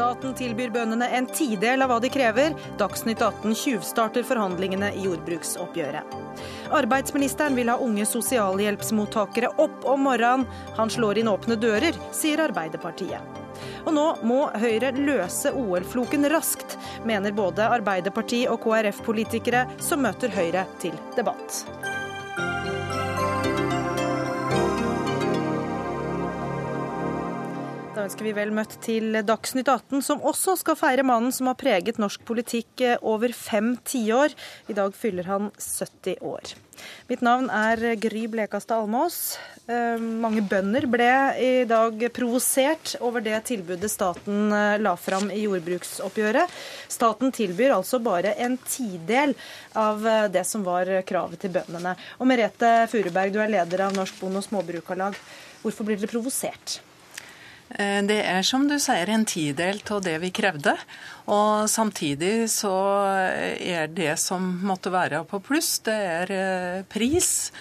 [0.00, 2.54] Staten tilbyr bøndene en tidel av hva de krever.
[2.80, 6.14] Dagsnytt 18 tjuvstarter forhandlingene i jordbruksoppgjøret.
[6.72, 10.48] Arbeidsministeren vil ha unge sosialhjelpsmottakere opp om morgenen.
[10.80, 13.40] Han slår inn åpne dører, sier Arbeiderpartiet.
[13.84, 20.64] Og nå må Høyre løse OL-floken raskt, mener både Arbeiderparti- og KrF-politikere som møter Høyre
[20.80, 21.64] til debatt.
[28.00, 31.56] Da ønsker vi vel møtt til Dagsnytt 18, som også skal feire mannen som har
[31.60, 34.32] preget norsk politikk eh, over fem tiår.
[34.72, 36.54] I dag fyller han 70 år.
[37.10, 39.36] Mitt navn er Gry Blekastad Almås.
[39.68, 41.10] Eh, mange bønder ble
[41.44, 46.58] i dag provosert over det tilbudet staten eh, la fram i jordbruksoppgjøret.
[46.88, 49.36] Staten tilbyr altså bare en tidel
[49.76, 51.98] av det som var kravet til bøndene.
[52.16, 55.20] Og Merete Furuberg, du er leder av Norsk Bonde- og Småbrukarlag.
[55.60, 56.80] Hvorfor blir dere provosert?
[57.78, 60.74] Eh, det er som du sier en tidel av det vi krevde.
[61.30, 62.74] Og samtidig så
[63.54, 67.52] er det som måtte være på pluss, det er eh, pris.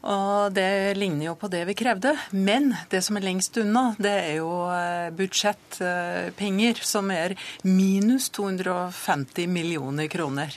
[0.00, 2.14] Og det ligner jo på det vi krevde.
[2.32, 7.36] Men det som er lengst unna, det er jo eh, budsjettpenger, som er
[7.68, 10.56] minus 250 millioner kroner.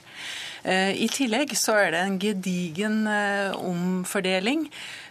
[0.63, 4.61] I tillegg så er det en gedigen omfordeling.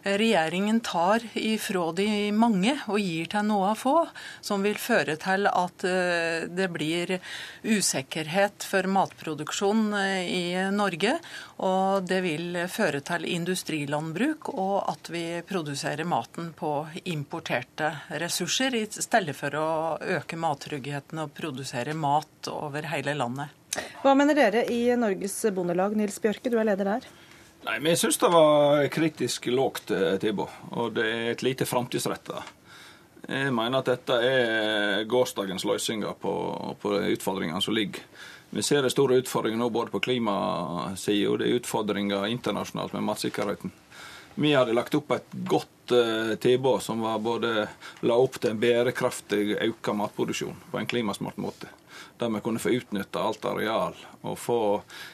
[0.02, 3.94] Regjeringen tar ifra de mange og gir til noe få,
[4.42, 7.14] som vil føre til at eh, det blir
[7.62, 10.44] usikkerhet for matproduksjon eh, i
[10.74, 11.14] Norge.
[11.62, 18.86] Og det vil føre til industrilandbruk, og at vi produserer maten på importerte ressurser, i
[18.90, 19.68] stedet for å
[20.18, 23.54] øke mattryggheten og produsere mat over hele landet.
[24.02, 25.94] Hva mener dere i Norges Bondelag?
[25.96, 27.12] Nils Bjørke, du er leder der.
[27.62, 32.42] Nei, Vi syns det var kritisk lågt eh, tilbud, og det er et lite framtidsretta.
[33.28, 36.32] Jeg mener at dette er gårsdagens løsninger på,
[36.82, 38.02] på utfordringene som ligger.
[38.50, 43.06] Vi ser det store utfordringer nå både på klimasida og det er utfordringer internasjonalt med
[43.06, 43.70] matsikkerheten.
[44.34, 47.66] Vi hadde lagt opp et godt uh, tilbud som både
[48.04, 51.70] la opp til en bærekraftig økt matproduksjon på en klimasmart måte.
[52.20, 54.58] Der vi kunne få utnytta alt areal og få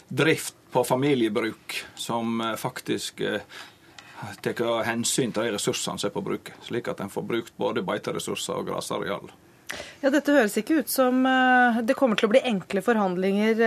[0.08, 3.40] drift på familiebruk som eh, faktisk eh,
[4.42, 7.84] tar hensyn til de ressursene som er på bruket, slik at en får brukt både
[7.86, 9.30] beiteressurser og grasareal.
[10.00, 13.64] Ja, Dette høres ikke ut som eh, det kommer til å bli enkle forhandlinger.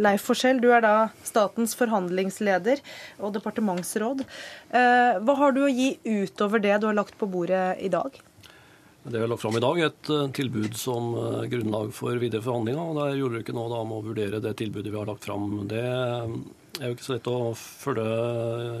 [0.00, 0.94] Leif Forskjell, du er da
[1.26, 2.82] statens forhandlingsleder
[3.20, 4.24] og departementsråd.
[4.72, 8.16] Hva har du å gi utover det du har lagt på bordet i dag?
[9.08, 12.42] Det har lagt fram i dag, er et eh, tilbud som eh, grunnlag for videre
[12.42, 12.80] forhandlinger.
[12.82, 15.60] og Der jordbruket nå da må vurdere det tilbudet vi har lagt fram.
[15.70, 18.06] Det er jo ikke så lett å følge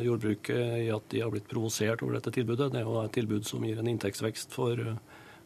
[0.02, 2.72] jordbruket i at de har blitt provosert over dette tilbudet.
[2.74, 4.98] Det er jo et tilbud som gir en inntektsvekst for eh,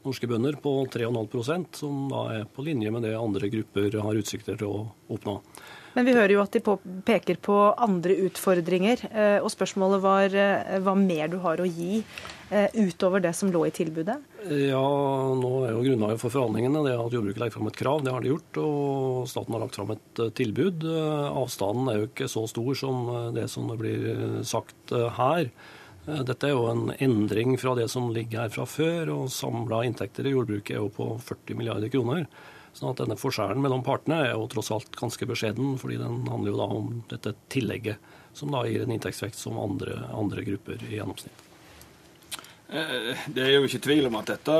[0.06, 4.56] norske bønder på 3,5% som da er på linje med det andre grupper har utsikter
[4.56, 5.42] til å oppnå.
[5.92, 9.02] Men vi hører jo at de peker på andre utfordringer.
[9.42, 10.36] Og spørsmålet var
[10.86, 11.98] hva mer du har å gi
[12.50, 14.16] Eh, utover det som lå i tilbudet?
[14.48, 14.84] Ja,
[15.36, 18.04] nå er jo grunnlaget for forhandlingene det at jordbruket legger fram et krav.
[18.04, 18.60] Det har de gjort.
[18.62, 20.86] Og staten har lagt fram et eh, tilbud.
[20.88, 24.08] Eh, avstanden er jo ikke så stor som det som det blir
[24.48, 25.50] sagt her.
[26.06, 30.26] Dette er jo en endring fra det som ligger her fra før, og samla inntekter
[30.26, 32.24] i jordbruket er jo på 40 milliarder kroner.
[32.72, 36.54] Sånn at denne forskjellen mellom partene er jo tross alt ganske beskjeden, fordi den handler
[36.54, 38.00] jo da om dette tillegget,
[38.32, 41.49] som da gir en inntektsvekst som andre, andre grupper i gjennomsnitt.
[42.72, 44.58] Eh, det er jo ikke tvil om at dette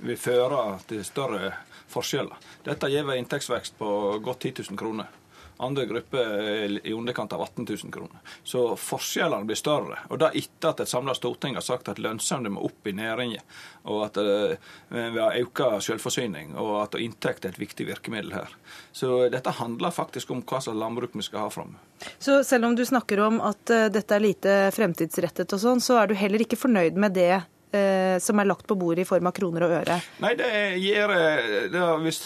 [0.00, 1.52] vil føre til større
[1.90, 2.50] forskjeller.
[2.64, 3.90] Dette gir inntektsvekst på
[4.24, 5.19] godt 10 000 kroner.
[5.60, 8.20] Andre grupper er i underkant av 18 000 kroner.
[8.44, 9.98] Så forskjellene blir større.
[10.08, 13.42] Og det etter at et samla storting har sagt at lønnsomhet må opp i næringa,
[13.92, 14.56] og at eh,
[14.88, 18.56] vi har økt selvforsyning, og at inntekt er et viktig virkemiddel her.
[18.96, 21.86] Så dette handler faktisk om hva slags landbruk vi skal ha framover.
[22.18, 26.00] Så selv om du snakker om at uh, dette er lite fremtidsrettet og sånn, så
[26.00, 27.34] er du heller ikke fornøyd med det
[28.18, 30.00] som er lagt på bordet i form av kroner og øre?
[30.18, 30.48] Nei, det
[30.82, 32.24] gir eh, det Hvis visst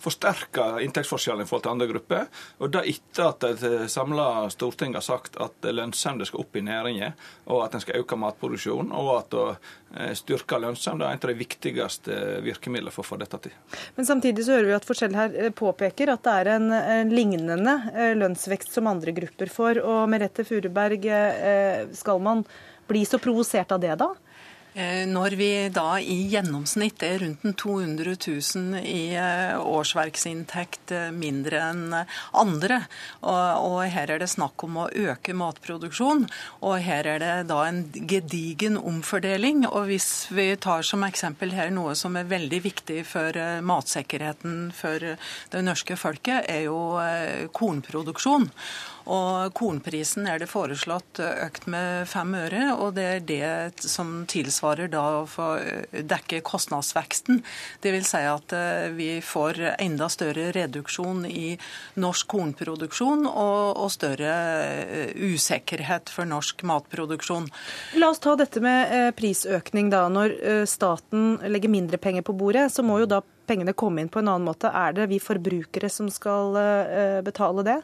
[0.00, 2.28] forsterka inntektsforskjellen i forhold til andre grupper.
[2.60, 7.12] Og det etter at et samla storting har sagt at lønnsomhet skal opp i næringa,
[7.50, 9.44] og at en skal øke matproduksjonen, og at å
[10.16, 13.54] styrke lønnsomhet er et av de viktigste virkemidlene for å få dette til.
[13.96, 17.76] Men samtidig så hører vi at Forskjell her påpeker at det er en, en lignende
[18.20, 19.82] lønnsvekst som andre grupper får.
[19.84, 21.06] Og Merete Furuberg,
[21.96, 22.44] skal man
[22.90, 24.12] bli så provosert av det, da?
[24.74, 31.62] Eh, når vi da i gjennomsnitt er rundt 200 000 i eh, årsverksinntekt eh, mindre
[31.72, 31.96] enn
[32.38, 32.84] andre,
[33.26, 36.22] og her er det snakk om å øke matproduksjon,
[36.62, 39.64] og her er det da en gedigen omfordeling.
[39.66, 45.02] Og hvis vi tar som eksempel her noe som er veldig viktig for matsikkerheten for
[45.02, 46.78] det norske folket, er jo
[47.56, 48.48] kornproduksjon.
[49.10, 54.90] Og kornprisen er det foreslått økt med fem øre, og det er det som tilsvarer
[54.92, 55.48] da å
[55.90, 57.40] dekke kostnadsveksten.
[57.82, 61.56] Det vil si at eh, vi får enda større reduksjon i
[62.00, 67.50] norsk kornproduksjon og, og større eh, usikkerhet for norsk matproduksjon.
[67.98, 70.06] La oss ta dette med eh, prisøkning, da.
[70.10, 70.38] Når
[70.70, 74.30] staten legger mindre penger på bordet, så må jo da pengene komme inn på en
[74.30, 74.70] annen måte.
[74.70, 76.54] Er det vi forbrukere som skal
[77.26, 77.80] betale det?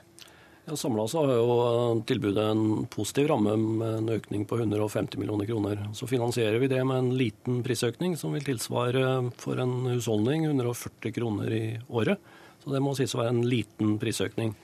[0.69, 5.47] Ja, Samla har jo eh, tilbudet en positiv ramme med en økning på 150 millioner
[5.47, 5.85] kroner.
[5.95, 9.05] Så finansierer vi det med en liten prisøkning som vil tilsvare
[9.39, 12.19] for en husholdning 140 kroner i året.
[12.65, 14.57] Så det må sies å være en liten prisøkning.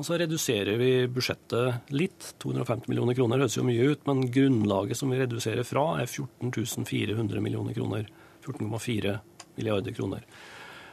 [0.00, 2.32] Og så reduserer vi budsjettet litt.
[2.40, 6.88] 250 millioner kroner høres jo mye ut, men grunnlaget som vi reduserer fra, er 14
[6.88, 8.08] 400 millioner kroner.
[8.40, 9.18] 14,4
[9.58, 10.24] milliarder kroner.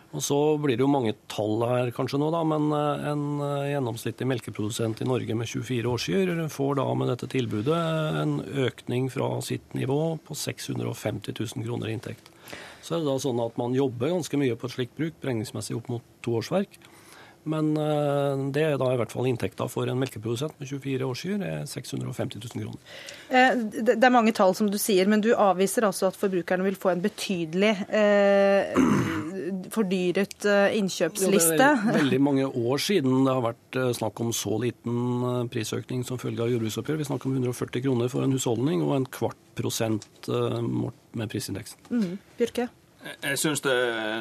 [0.09, 3.67] Og Så blir det jo mange tall her kanskje nå, da, men eh, en eh,
[3.75, 7.77] gjennomsnittlig melkeprodusent i Norge med 24 årskyr får da med dette tilbudet
[8.23, 12.31] en økning fra sitt nivå på 650 000 kroner i inntekt.
[12.81, 15.77] Så er det da sånn at man jobber ganske mye på et slikt bruk, beregningsmessig
[15.77, 16.79] opp mot to årsverk.
[17.47, 21.45] Men eh, det er da i hvert fall inntekta for en melkeprodusent med 24 årskyr
[21.45, 23.69] er 650 000 kroner.
[23.69, 26.91] Det er mange tall som du sier, men du avviser altså at forbrukerne vil få
[26.93, 28.73] en betydelig eh,
[29.73, 30.35] fordyret
[30.75, 30.79] innkjøpsliste?
[30.79, 31.57] innkjøpsliste.
[31.57, 34.99] det er veldig mange år siden det har vært eh, snakk om så liten
[35.31, 36.99] eh, prisøkning som følge av jordbruksoppgjør.
[37.01, 41.81] Vi snakker om 140 kroner for en husholdning og en kvart prosent med prisindeksen.
[41.91, 42.13] Mm.
[42.39, 42.69] Bjørke?
[43.21, 43.73] Jeg syns det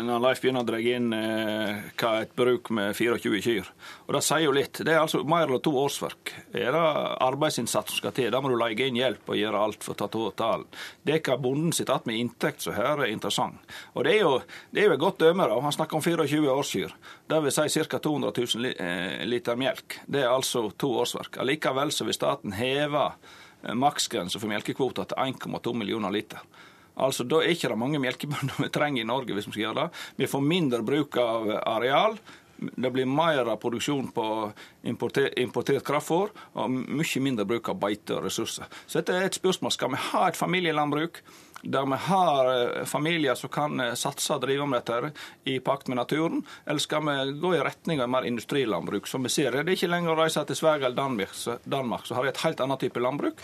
[0.06, 3.70] når Leif begynner å dra inn eh, hva et bruk med 24 kyr
[4.06, 4.80] Og det sier jo litt.
[4.86, 6.32] Det er altså mer enn to årsverk.
[6.56, 6.82] Er det
[7.26, 8.30] arbeidsinnsats som skal til?
[8.32, 10.68] Da må du leie inn hjelp og gjøre alt for å ta totalen.
[11.02, 13.74] Det hva bonden sitter igjen med inntekt som her er interessant.
[13.94, 14.32] Og det er jo,
[14.72, 15.48] det er jo et godt dømme.
[15.50, 15.58] da.
[15.66, 16.94] Han snakker om 24 årskyr.
[17.28, 18.00] Det vil si ca.
[18.08, 20.00] 200 000 liter melk.
[20.06, 21.40] Det er altså to årsverk.
[21.42, 23.10] Allikevel så vil staten heve
[23.74, 26.44] maksgrensa for melkekvoter til 1,2 millioner liter.
[26.98, 29.80] Altså, Da er ikke det mange melkebønder vi trenger i Norge hvis vi skal gjøre
[29.86, 30.04] det.
[30.18, 32.18] Vi får mindre bruk av areal.
[32.58, 34.24] Det blir mer produksjon på
[34.90, 38.66] importert, importert kraftfôr og mye mindre bruk av beite og ressurser.
[38.86, 39.74] Så dette er et spørsmål.
[39.76, 41.22] Skal vi ha et familielandbruk?
[41.62, 42.48] der vi har
[42.78, 45.10] eh, familier som kan eh, satse og drive med dette
[45.50, 49.06] i pakt med naturen, eller skal vi gå i retning av mer industrilandbruk?
[49.06, 52.22] Som vi ser, Det er ikke lenger å reise til Sverige eller Danmark så har
[52.22, 53.42] vi et helt annet type landbruk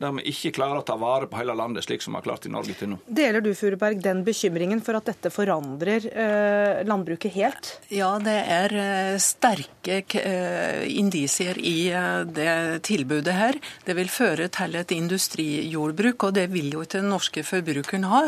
[0.00, 2.46] der vi ikke klarer å ta vare på hele landet, slik som vi har klart
[2.48, 2.98] i Norge til nå.
[3.04, 7.72] Deler du Furuberg, den bekymringen for at dette forandrer eh, landbruket helt?
[7.92, 13.58] Ja, det er eh, sterke eh, indisier i eh, det tilbudet her.
[13.84, 18.22] Det vil føre til et industrijordbruk, og det vil jo ikke den norske forbrukeren ha.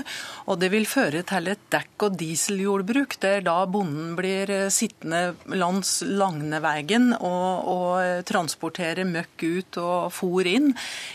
[0.52, 6.02] Og det vil føre til et dekk- og dieseljordbruk, der da bonden blir sittende langs
[6.04, 10.72] Lagneveien og, og transportere møkk ut og fôr inn,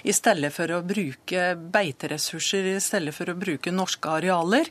[0.08, 4.68] i stedet stedet for å bruke beiteressurser, i stedet for å bruke norske arealer.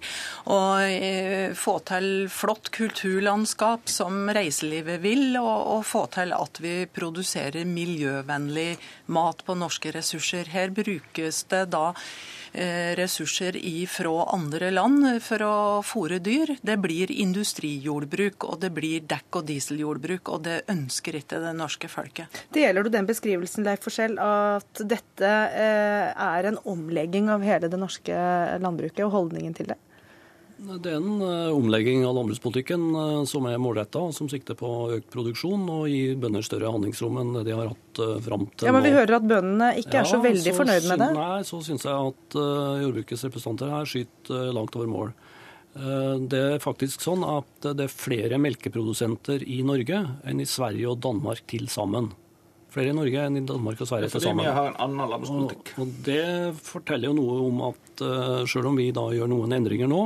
[0.49, 6.87] Og eh, få til flott kulturlandskap som reiselivet vil, og, og få til at vi
[6.87, 8.77] produserer miljøvennlig
[9.13, 10.49] mat på norske ressurser.
[10.49, 11.93] Her brukes det da
[12.97, 13.57] ressurser
[13.91, 16.57] fra andre land for å fòre dyr.
[16.63, 20.33] Det blir industrijordbruk, og det blir dekk- og dieseljordbruk.
[20.33, 22.45] Og det ønsker ikke det norske folket.
[22.55, 27.81] Deler du den beskrivelsen, Leif Forskjell, at dette eh, er en omlegging av hele det
[27.81, 28.17] norske
[28.63, 29.81] landbruket, og holdningen til det?
[30.57, 35.11] Det er en eh, omlegging av landbrukspolitikken eh, som er målretta, som sikter på økt
[35.13, 38.71] produksjon og gi bønder større handlingsrom enn de har hatt eh, fram til nå.
[38.71, 41.11] Ja, Men vi hører at bøndene ikke er så veldig så, fornøyd med det?
[41.19, 42.39] Nei, så syns jeg at
[42.83, 45.17] jordbrukets representanter her skyter langt over mål.
[45.77, 51.03] Det er faktisk sånn at det er flere melkeprodusenter i Norge enn i Sverige og
[51.05, 52.09] Danmark til sammen.
[52.73, 54.41] Flere i Norge enn i Danmark og Sverige til sammen.
[54.41, 55.75] Fordi vi har en annen landbrukspolitikk.
[55.77, 58.05] Og, og det forteller jo noe om at
[58.49, 60.03] selv om vi da gjør noen endringer nå,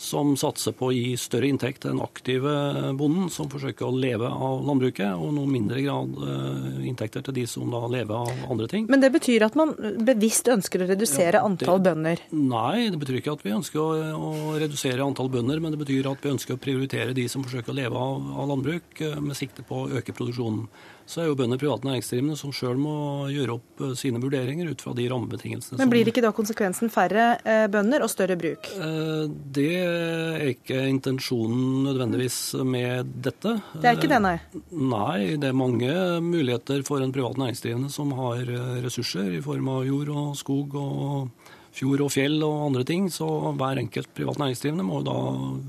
[0.00, 2.52] som satser på å gi større inntekt til den aktive
[2.96, 7.44] bonden, som forsøker å leve av landbruket, og noe mindre grad eh, inntekter til de
[7.50, 8.86] som da lever av andre ting.
[8.90, 9.74] Men det betyr at man
[10.06, 12.22] bevisst ønsker å redusere ja, det, antall bønder?
[12.32, 16.08] Nei, det betyr ikke at vi ønsker å, å, redusere antall bønder, men det betyr
[16.10, 19.36] at vi ønsker å prioritere de som forsøker å leve av, av landbruk, eh, med
[19.36, 20.64] sikte på å øke produksjonen.
[21.10, 22.94] Så er jo bønder private næringsdrivende som sjøl må
[23.32, 26.92] gjøre opp eh, sine vurderinger ut fra de rammebetingelsene Men blir det ikke da konsekvensen
[26.92, 28.70] færre eh, bønder og større bruk?
[28.76, 29.24] Eh,
[29.58, 33.56] det er ikke intensjonen nødvendigvis med dette.
[33.74, 34.36] Det er ikke det, nei?
[34.70, 38.44] Nei, det er mange muligheter for en privat næringsdrivende som har
[38.84, 43.08] ressurser i form av jord og skog og fjord og fjell og andre ting.
[43.12, 43.26] Så
[43.58, 45.16] hver enkelt privat næringsdrivende må da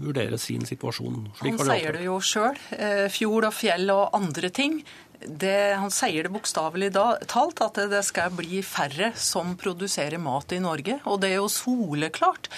[0.05, 1.31] vurdere sin situasjon.
[1.39, 2.59] Slik han sier det jo sjøl.
[3.13, 4.81] Fjord og fjell og andre ting.
[5.25, 6.91] Det, han sier det bokstavelig
[7.29, 10.99] talt, at det skal bli færre som produserer mat i Norge.
[11.05, 12.49] Og det er jo soleklart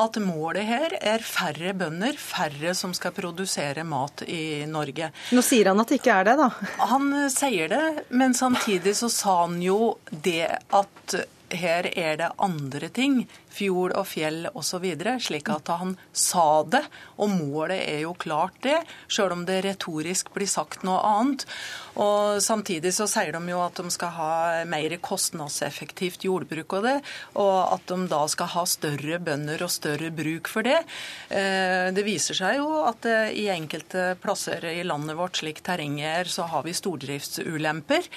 [0.00, 5.10] at målet her er færre bønder, færre som skal produsere mat i Norge.
[5.32, 6.50] Nå sier han at det ikke er det, da?
[6.92, 11.16] Han sier det, men samtidig så sa han jo det at
[11.54, 13.20] her er det andre ting,
[13.56, 14.86] fjord og fjell osv.,
[15.22, 16.84] slik at han sa det.
[17.20, 21.46] Og målet er jo klart det, sjøl om det retorisk blir sagt noe annet.
[21.96, 24.32] Og Samtidig så sier de jo at de skal ha
[24.68, 26.96] mer kostnadseffektivt jordbruk og det,
[27.40, 30.78] og at de da skal ha større bønder og større bruk for det.
[31.28, 36.06] Eh, det viser seg jo at eh, i enkelte plasser i landet vårt, slik terrenget
[36.12, 38.08] er, så har vi stordriftsulemper.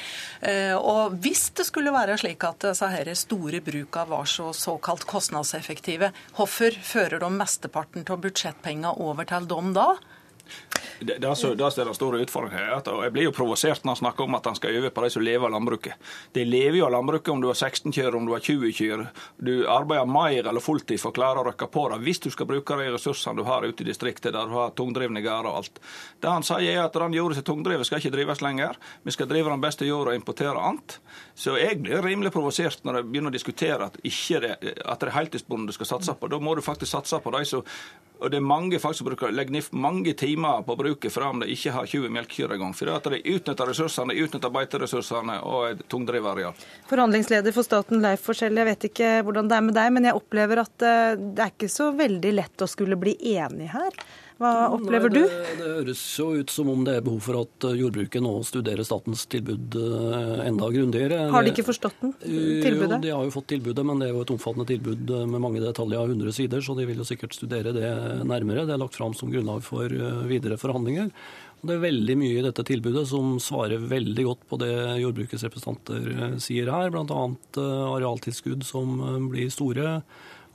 [0.41, 5.28] Eh, og hvis det skulle være slik at disse store bruka var så såkalt kostnadseffektive,
[6.35, 9.91] hvorfor fører de mesteparten av budsjettpengene over til dem da?
[10.99, 12.81] Det, det, altså, det er den store utfordringen her.
[12.91, 15.09] og Jeg blir jo provosert når han snakker om at han skal øve på de
[15.13, 16.09] som lever av landbruket.
[16.35, 19.05] De lever jo av landbruket om du har 16 kyr, om du har 20 kyr.
[19.37, 22.49] Du arbeider mer eller fulltid for å klare å røkke på det hvis du skal
[22.49, 25.79] bruke de ressursene du har ute i distriktet, der du har tungdrivne gårder og alt.
[26.19, 28.79] Det han sier er at den jorda som er tungdrevet, skal ikke drives lenger.
[29.07, 30.99] Vi skal drive den beste jorda og importere annet.
[31.39, 34.53] Så jeg blir rimelig provosert når jeg begynner å diskutere at, ikke det,
[34.83, 36.27] at det er heltidsbonden du skal satse på.
[36.31, 37.63] Da må du faktisk satse på de som
[38.19, 41.23] og det er mange faktisk som bruker, legger ned mange timer på å bruke for
[41.29, 42.73] om de ikke har 20 melkekyr engang.
[42.75, 46.57] For at de utnytter ressursene, de utnytter beiteressursene og et tungdrivareal.
[46.89, 50.19] Forhandlingsleder for staten Leif Forskjell, jeg vet ikke hvordan det er med deg, men jeg
[50.19, 54.03] opplever at eh, det er ikke så veldig lett å skulle bli enig her.
[54.39, 55.47] Hva opplever Nei, det, du?
[55.59, 58.87] Det høres jo ut som om det er behov for at eh, jordbruket nå studerer
[58.87, 61.25] statens tilbud eh, enda grundigere.
[61.33, 63.01] Har de ikke forstått den, tilbudet?
[63.01, 65.43] Jo, de har jo fått tilbudet, men det er jo et omfattende tilbud eh, med
[65.43, 67.91] mange detaljer av 100 sider, så de vil jo sikkert studere det
[68.23, 68.63] nærmere.
[68.63, 69.91] Det er lagt fram som grunnlag for
[70.31, 71.11] videre forhandlinger.
[71.59, 76.39] Det er veldig mye i dette tilbudet som svarer veldig godt på det jordbrukets representanter
[76.39, 77.23] sier her, bl.a.
[77.59, 78.95] arealtilskudd som
[79.33, 79.99] blir store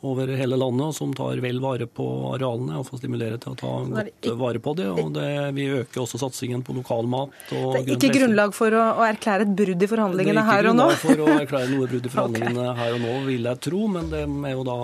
[0.04, 2.78] over hele landet, og som tar vel vare på arealene.
[2.78, 4.88] og får stimulere til å ta godt vare på det.
[4.90, 7.30] og det, Vi øker også satsingen på lokalmat.
[7.50, 10.88] det er ikke grunnlag for å, å, erklære et brudd i forhandlingene her og nå?
[10.90, 12.80] Det er ikke grunnlag for å erklære noe brudd i forhandlingene okay.
[12.82, 13.82] her og nå, vil jeg tro.
[13.96, 14.78] Men det er jo da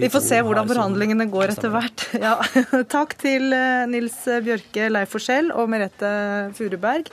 [0.00, 2.08] Vi får se hvordan forhandlingene går etter hvert.
[2.24, 2.38] Ja.
[2.94, 6.08] Takk til eh, Nils Bjørke Leiforskjell og Merete
[6.56, 7.10] Furuberg.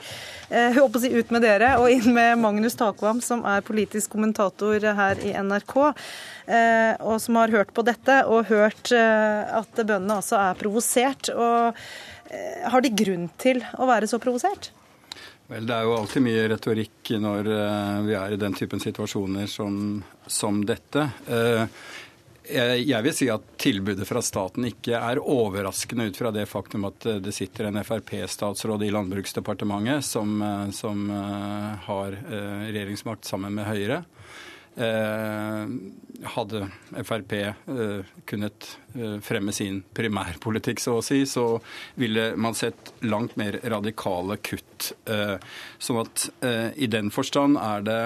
[0.52, 4.12] Eh, håper å si ut med dere og inn med Magnus Takvam, som er politisk
[4.12, 5.76] kommentator her i NRK.
[6.46, 11.30] Eh, og som har hørt på dette og hørt eh, at bøndene altså er provosert.
[11.34, 11.82] Og
[12.32, 14.72] eh, har de grunn til å være så provosert?
[15.50, 17.50] Vel, Det er jo alltid mye retorikk når
[18.06, 19.74] vi er i den typen situasjoner som,
[20.30, 21.02] som dette.
[22.46, 27.04] Jeg vil si at tilbudet fra staten ikke er overraskende ut fra det faktum at
[27.26, 30.40] det sitter en Frp-statsråd i Landbruksdepartementet som,
[30.72, 31.04] som
[31.90, 34.00] har regjeringsmakt sammen med Høyre.
[34.76, 35.66] Eh,
[36.22, 36.68] hadde
[37.04, 37.54] Frp eh,
[38.24, 41.58] kunnet eh, fremme sin primærpolitikk, så å si, så
[42.00, 44.92] ville man sett langt mer radikale kutt.
[45.78, 46.24] Sånn at
[46.74, 48.02] i den forstand er det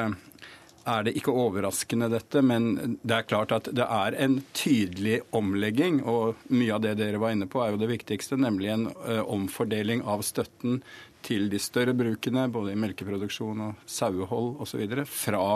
[0.87, 5.99] er det ikke overraskende, dette, men det er klart at det er en tydelig omlegging.
[6.07, 8.87] Og mye av det dere var inne på, er jo det viktigste, nemlig en
[9.25, 10.79] omfordeling av støtten
[11.27, 15.47] til de større brukene, både i melkeproduksjon og sauehold osv., fra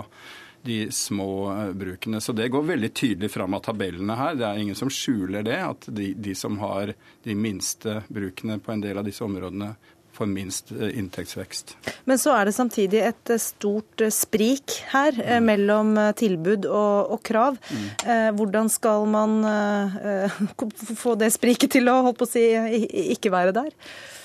[0.63, 2.21] de små eh, brukene.
[2.21, 4.35] Så det går veldig tydelig fram av tabellene her.
[4.39, 8.75] Det er ingen som skjuler det, at de, de som har de minste brukene på
[8.75, 9.75] en del av disse områdene,
[10.13, 11.77] får minst eh, inntektsvekst.
[12.05, 15.49] Men så er det samtidig et eh, stort sprik her mm.
[15.49, 17.57] mellom tilbud og, og krav.
[17.71, 18.37] Mm.
[18.37, 19.41] Hvordan skal man
[21.05, 22.47] få det spriket til å, holdt på å si,
[23.17, 23.73] ikke være der?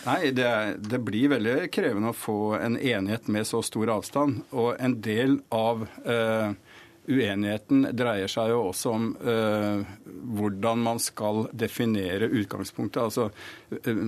[0.05, 0.49] Nei, det,
[0.85, 4.43] det, blir veldig krevende å få en enighet med så stor avstand.
[4.53, 6.53] Og en del av eh,
[7.05, 9.83] Uenigheten dreier seg jo også om uh,
[10.37, 13.01] hvordan man skal definere utgangspunktet.
[13.03, 14.01] Altså, uh,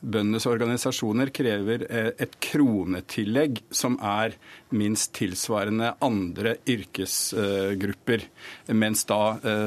[0.00, 4.36] Bøndenes organisasjoner krever et kronetillegg som er
[4.72, 8.24] minst tilsvarende andre yrkesgrupper,
[8.72, 9.20] mens da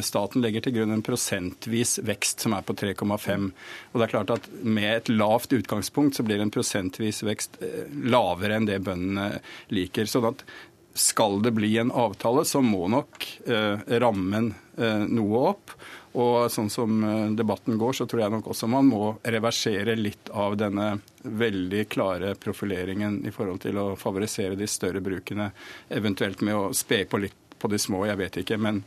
[0.05, 3.49] staten legger til grunn en prosentvis vekst som er på 3,5.
[3.91, 7.59] Og det er klart at Med et lavt utgangspunkt så blir en prosentvis vekst
[7.93, 9.39] lavere enn det bøndene
[9.73, 10.09] liker.
[10.09, 10.45] sånn at
[10.93, 15.75] skal det bli en avtale, så må nok eh, rammen eh, noe opp.
[16.13, 20.29] Og sånn som eh, debatten går, så tror jeg nok også man må reversere litt
[20.29, 20.91] av denne
[21.23, 25.49] veldig klare profileringen i forhold til å favorisere de større brukene,
[25.89, 28.57] eventuelt med å spe på litt på de små, jeg vet ikke.
[28.59, 28.81] Men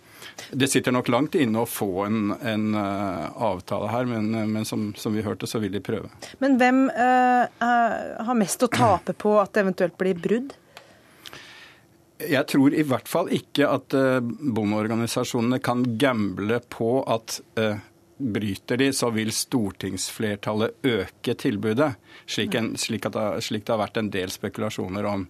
[0.52, 4.90] det sitter nok langt inne å få en, en uh, avtale her, men, men som,
[5.00, 6.10] som, vi hørte, så vil de prøve.
[6.44, 7.48] Men hvem uh,
[8.28, 10.52] har mest å tape på at det eventuelt blir brudd?
[12.16, 17.76] Jeg tror i hvert fall ikke at uh, bondeorganisasjonene kan gamble på at uh,
[18.16, 21.90] bryter de, så vil stortingsflertallet øke tilbudet,
[22.24, 25.26] slik, en, slik, det, slik, det, har vært en del spekulasjoner om.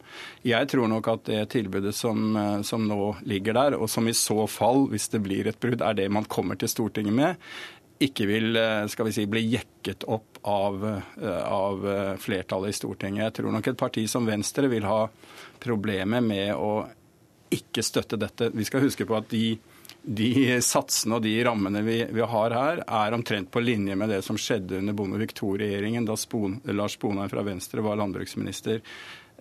[0.47, 4.14] Jeg tror nok at det tilbudet som, uh, som nå ligger der, og som i
[4.14, 7.49] så fall, hvis det blir et brudd, er det man kommer til Stortinget med,
[7.99, 8.59] ikke vil
[8.93, 10.83] skal vi si, bli jekket opp av,
[11.25, 11.87] av
[12.21, 13.23] flertallet i Stortinget.
[13.23, 15.07] Jeg tror nok et parti som Venstre vil ha
[15.66, 16.87] problemet med å
[17.52, 18.50] ikke støtte dette.
[18.54, 19.56] Vi skal huske på at de,
[20.02, 20.30] de
[20.64, 24.38] satsene og de rammene vi, vi, har her, er omtrent på linje med det som
[24.40, 28.82] skjedde under Bondevik II-regjeringen, da Spon, Lars Sponheim fra Venstre var landbruksminister.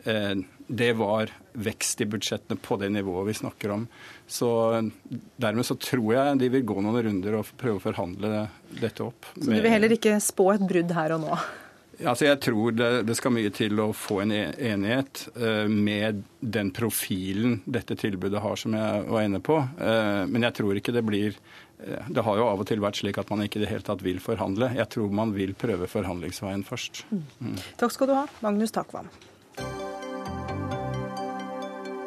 [0.04, 0.36] Eh,
[0.68, 3.88] det var vekst i budsjettene på det nivået vi snakker om.
[4.28, 4.50] Så
[5.38, 9.30] Dermed så tror jeg de vil gå noen runder og prøve å forhandle dette opp.
[9.36, 11.38] Så du vil heller ikke spå et brudd her og nå?
[12.04, 16.24] Altså jeg tror det, det, skal mye til å få en e-, enighet uh, med
[16.40, 19.60] den profilen dette tilbudet har, som jeg var inne på.
[19.80, 23.00] Uh, men jeg tror ikke det blir uh, Det har jo av og til vært
[23.00, 24.74] slik at man ikke i det hele tatt vil forhandle.
[24.76, 27.06] Jeg tror man vil prøve forhandlingsveien først.
[27.12, 27.24] Mm.
[27.40, 27.56] Mm.
[27.80, 29.12] Takk skal du ha, Magnus Takvam.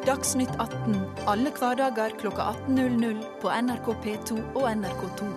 [0.05, 0.95] Dagsnytt 18
[1.29, 5.29] alle hverdager kl 18.00 på NRK P2 og NRK2.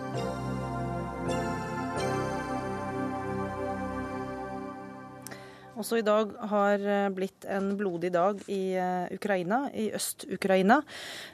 [5.82, 10.78] Også i dag har eh, blitt en blodig dag i eh, Ukraina, i Øst-Ukraina.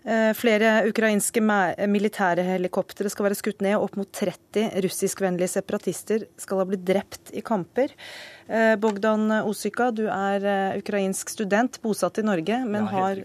[0.09, 3.77] Eh, flere ukrainske militære helikoptre skal være skutt ned.
[3.77, 7.93] Opp mot 30 russiskvennlige separatister skal ha blitt drept i kamper.
[8.81, 13.21] Bogdan Osyka, du er ukrainsk student, bosatt i Norge, men ja, har,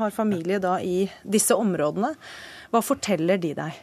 [0.00, 2.10] har familie da i disse områdene.
[2.74, 3.78] Hva forteller de deg?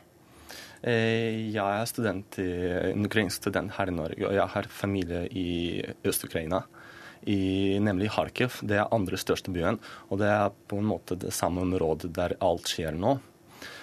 [0.84, 5.48] Jeg er student, en ukrainsk student her i Norge, og jeg har familie i
[6.04, 6.66] Øst-Ukraina
[7.30, 8.62] i, nemlig Kharkiv.
[8.66, 9.80] Det er andre største byen,
[10.10, 13.18] og det er på en måte det samme området der alt skjer nå.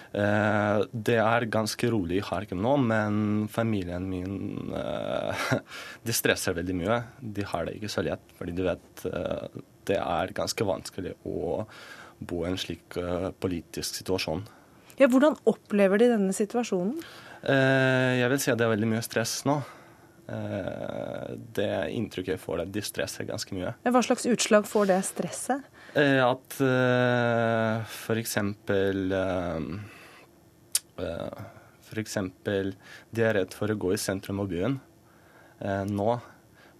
[0.09, 5.47] Eh, det er ganske rolig i Kharkiv nå, men familien min eh,
[6.05, 6.99] de stresser veldig mye.
[7.21, 11.65] De har det ikke så lett, fordi du vet eh, det er ganske vanskelig å
[12.19, 12.97] bo i en slik
[13.39, 14.41] politisk situasjon.
[14.99, 16.97] Ja, hvordan opplever de denne situasjonen?
[17.39, 19.55] Jeg vil si at det er veldig mye stress nå.
[20.29, 23.73] Eh, det inntrykket jeg får, det de stresser ganske mye.
[23.89, 25.69] Hva slags utslag får det stresset?
[25.97, 26.57] Eh, at
[27.89, 28.35] f.eks.
[31.89, 32.75] for eksempel
[33.09, 34.77] de er redd for å gå i sentrum av byen
[35.89, 36.11] nå.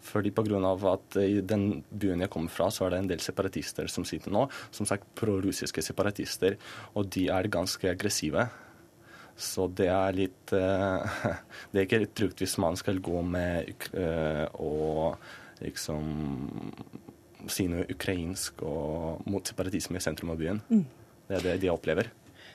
[0.10, 0.92] Fordi pga.
[0.94, 4.32] at i den byen jeg kommer fra, så er det en del separatister som sitter
[4.32, 4.46] nå.
[4.72, 6.56] Som sagt prorussiske separatister.
[6.96, 8.48] Og de er ganske aggressive.
[9.40, 11.20] Så det er litt uh,
[11.72, 15.16] Det er ikke trygt hvis man skal gå med uh, og
[15.64, 16.04] liksom
[17.50, 20.60] si noe ukrainsk og mot separatisme i sentrum av byen.
[20.70, 20.86] Mm.
[21.30, 22.10] Det er det de opplever.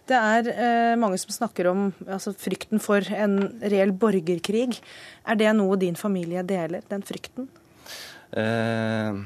[0.04, 4.76] Det er eh, mange som snakker om altså, frykten for en reell borgerkrig.
[5.24, 7.48] Er det noe din familie deler, den frykten?
[8.36, 9.22] Eh,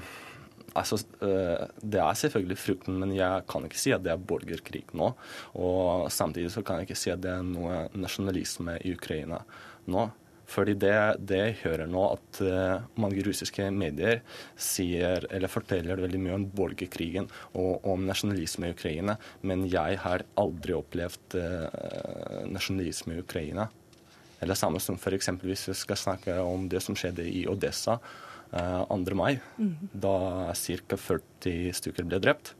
[0.79, 4.85] Altså, eh, det er selvfølgelig frukten, men jeg kan ikke si at det er borgerkrig
[4.99, 5.11] nå.
[5.59, 9.43] Og samtidig så kan jeg ikke si at det er noe nasjonalisme i Ukraina
[9.91, 10.09] nå.
[10.49, 10.93] Fordi det,
[11.29, 14.23] jeg hører nå, at uh, mange russiske medier
[14.57, 17.29] sier, eller forteller veldig mye om borgerkrigen
[17.61, 23.69] og om nasjonalisme i Ukraina, men jeg har aldri opplevd uh, nasjonalisme i Ukraina.
[24.41, 25.29] Eller samme som f.eks.
[25.43, 27.99] hvis vi skal snakke om det som skjedde i Odessa.
[28.53, 28.59] 2.
[28.59, 29.91] Eh, mai, mm.
[29.93, 30.97] da ca.
[30.97, 32.55] 40 stykker ble drept.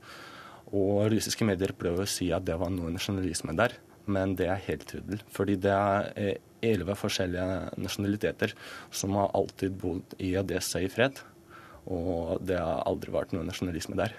[0.69, 4.67] Og russiske medier prøver å si at det var noe nasjonalisme der, men det er
[4.69, 5.23] helt tydelig.
[5.33, 6.37] Fordi det er eh,
[6.69, 8.55] elleve forskjellige nasjonaliteter
[8.91, 11.21] som har alltid bodd i Adessa i fred.
[11.89, 14.13] Og det har aldri vært noe nasjonalisme der.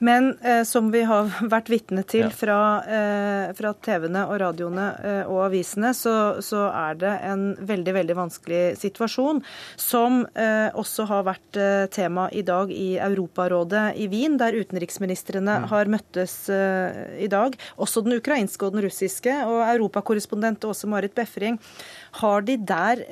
[0.00, 2.32] Men eh, som vi har vært vitne til ja.
[2.32, 2.58] fra,
[2.88, 8.16] eh, fra TV-ene og radioene eh, og avisene, så, så, er det en veldig veldig
[8.16, 9.42] vanskelig situasjon,
[9.80, 15.58] som eh, også har vært eh, tema i dag i Europarådet i Wien, der utenriksministrene
[15.64, 15.68] mm.
[15.74, 17.58] har møttes eh, i dag.
[17.76, 19.34] Også den ukrainske og den russiske.
[19.50, 21.60] Og europakorrespondent Åse Marit Befring,
[22.20, 23.04] har de der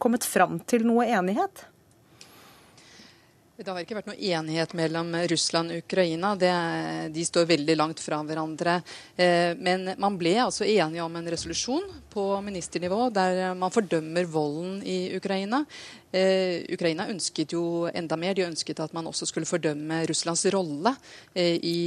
[0.00, 1.64] kommet fram til noe enighet?
[3.58, 6.28] Det har ikke vært noe enighet mellom Russland og Ukraina.
[6.38, 6.50] Det,
[7.10, 8.76] de står veldig langt fra hverandre.
[9.18, 14.78] Eh, men man ble altså enige om en resolusjon på ministernivå der man fordømmer volden
[14.86, 15.64] i Ukraina.
[16.14, 18.38] Eh, Ukraina ønsket jo enda mer.
[18.38, 20.94] De ønsket at man også skulle fordømme Russlands rolle
[21.34, 21.78] eh, i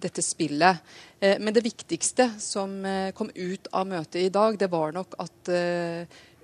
[0.00, 0.80] dette spillet.
[1.20, 2.72] Men det viktigste som
[3.16, 5.48] kom ut av møtet i dag, det var nok at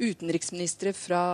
[0.00, 1.24] utenriksministre fra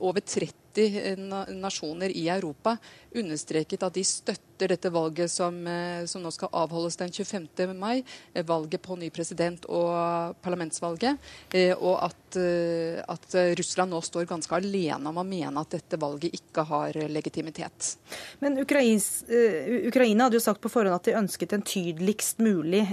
[0.00, 2.76] over 30 nasjoner i Europa
[3.14, 7.74] understreket at de støtter dette valget som, eh, som nå skal avholdes den 25.
[7.74, 8.04] mai,
[8.34, 11.18] eh, valget på ny president og parlamentsvalget,
[11.52, 16.32] eh, og at, at Russland nå står ganske alene om å mene at dette valget
[16.32, 17.96] ikke har legitimitet.
[18.40, 22.86] Men Ukrains, Ukraina hadde jo sagt på forhånd at de ønsket en tydeligst mulig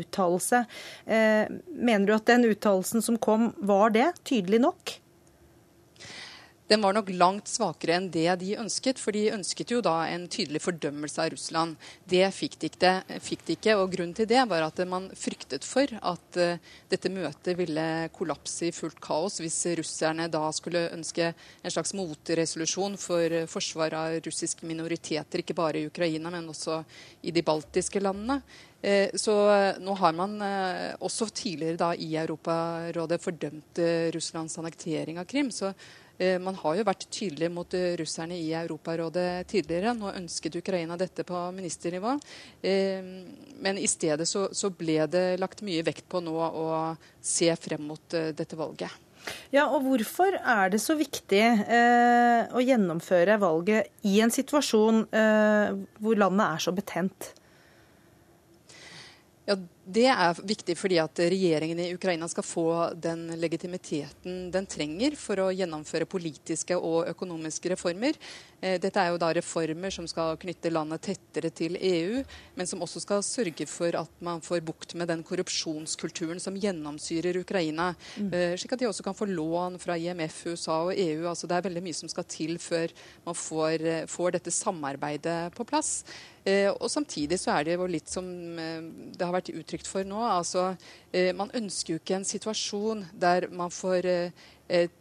[0.00, 0.64] uttalelse.
[1.06, 4.96] Mener du at den uttalelsen som kom, var det tydelig nok?
[6.70, 9.00] Den var nok langt svakere enn det de ønsket.
[9.02, 11.76] For de ønsket jo da en tydelig fordømmelse av Russland.
[12.06, 15.66] Det fikk de ikke, fikk de ikke og grunnen til det var at man fryktet
[15.66, 16.60] for at uh,
[16.92, 22.94] dette møtet ville kollapse i fullt kaos hvis russerne da skulle ønske en slags motresolusjon
[23.00, 26.84] for forsvar av russiske minoriteter, ikke bare i Ukraina, men også
[27.26, 28.38] i de baltiske landene.
[28.80, 29.34] Eh, så
[29.82, 30.38] nå har man
[31.02, 33.82] også tidligere da i Europarådet fordømt
[34.14, 35.50] Russlands annektering av Krim.
[35.50, 35.99] Så Eh,
[36.42, 39.94] man har jo vært tydelig mot eh, russerne i Europarådet tidligere.
[39.96, 42.16] Nå ønsket Ukraina dette på ministernivå.
[42.62, 43.12] Eh,
[43.60, 46.66] men i stedet så, ble det lagt mye vekt på nå å
[47.20, 48.92] se frem mot dette valget.
[49.52, 55.76] Ja, og Hvorfor er det så viktig eh, å gjennomføre valget i en situasjon eh,
[56.00, 57.32] hvor landet er så betent?
[59.50, 59.56] Ja,
[59.90, 65.40] Det er viktig fordi at regjeringen i Ukraina skal få den legitimiteten den trenger for
[65.42, 68.14] å gjennomføre politiske og økonomiske reformer.
[68.60, 72.22] Eh, dette er jo da reformer som skal knytte landet tettere til EU,
[72.54, 77.40] men som også skal sørge for at man får bukt med den korrupsjonskulturen som gjennomsyrer
[77.40, 77.90] Ukraina.
[78.14, 78.30] Mm.
[78.30, 81.26] Eh, slik at de også kan få lån fra IMF, USA og EU.
[81.32, 82.94] Altså det er veldig mye som skal til før
[83.26, 86.04] man får, eh, får dette samarbeidet på plass.
[86.46, 88.24] Og Samtidig så er det jo litt som
[88.56, 90.22] det har vært uttrykt for nå.
[90.24, 90.70] altså
[91.36, 94.30] Man ønsker jo ikke en situasjon der man får Eh,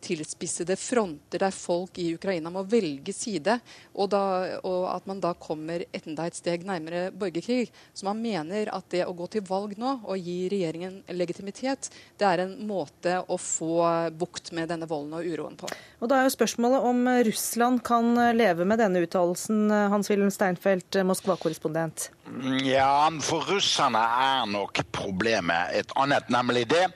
[0.01, 3.59] tilspissede fronter der folk i Ukraina må velge side,
[3.93, 4.21] og, da,
[4.63, 7.69] og, at man da kommer enda et steg nærmere borgerkrig.
[7.93, 12.27] Så man mener at det å gå til valg nå og gi regjeringen legitimitet, det
[12.27, 15.69] er en måte å få bukt med denne volden og uroen på.
[15.99, 22.09] Og Da er jo spørsmålet om Russland kan leve med denne uttalelsen, Hans-Wilhelm Steinfeld, Moskva-korrespondent?
[22.65, 26.87] Ja, for russerne er nok problemet et annet, nemlig det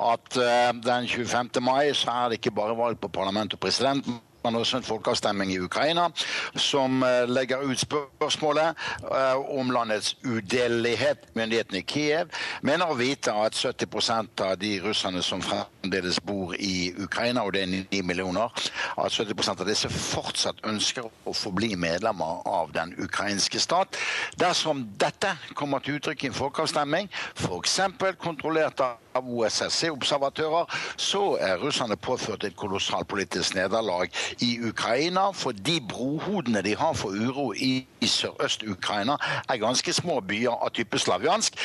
[0.00, 1.50] at uh, den 25.
[1.60, 4.06] mai så er det ikke bare valg på parlament og president,
[4.44, 6.08] men også en folkeavstemning i Ukraina
[6.54, 11.18] som uh, legger ut spørsmålet uh, om landets udelelighet.
[11.34, 12.28] Myndighetene i Kiev
[12.62, 17.62] mener å vite at 70% av de russerne som fremdeles bor i Ukraina, og det
[17.62, 18.52] er 9 millioner,
[18.98, 23.98] at 70% av disse fortsatt ønsker å forbli medlemmer av den ukrainske stat.
[24.38, 27.80] Dersom dette kommer til uttrykk i en folkeavstemning, f.eks.
[28.22, 34.12] kontrollert av av OSSE-observatører, så er russerne påført et kolossalt politisk nederlag
[34.44, 35.30] i Ukraina.
[35.32, 40.74] For de brohodene de har for uro i, i sørøst-Ukraina, er ganske små byer av
[40.76, 41.56] type slaviansk.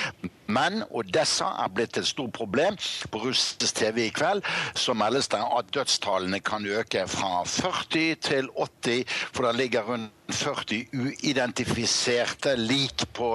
[0.51, 2.77] Men Odessa er blitt et stort problem.
[3.11, 4.43] På russisk TV i kveld
[4.75, 10.11] så meldes det at dødstallene kan øke fra 40 til 80, for det ligger rundt
[10.31, 13.29] 40 uidentifiserte lik på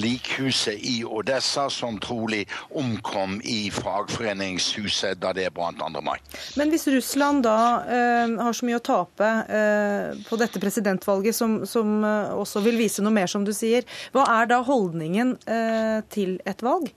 [0.00, 6.02] likhuset i Odessa, som trolig omkom i fagforeningshuset da det brant 2.
[6.04, 6.18] mai.
[6.56, 11.60] Men hvis Russland da eh, har så mye å tape eh, på dette presidentvalget, som,
[11.66, 16.00] som eh, også vil vise noe mer, som du sier, hva er da holdningen eh,
[16.12, 16.90] til et valg?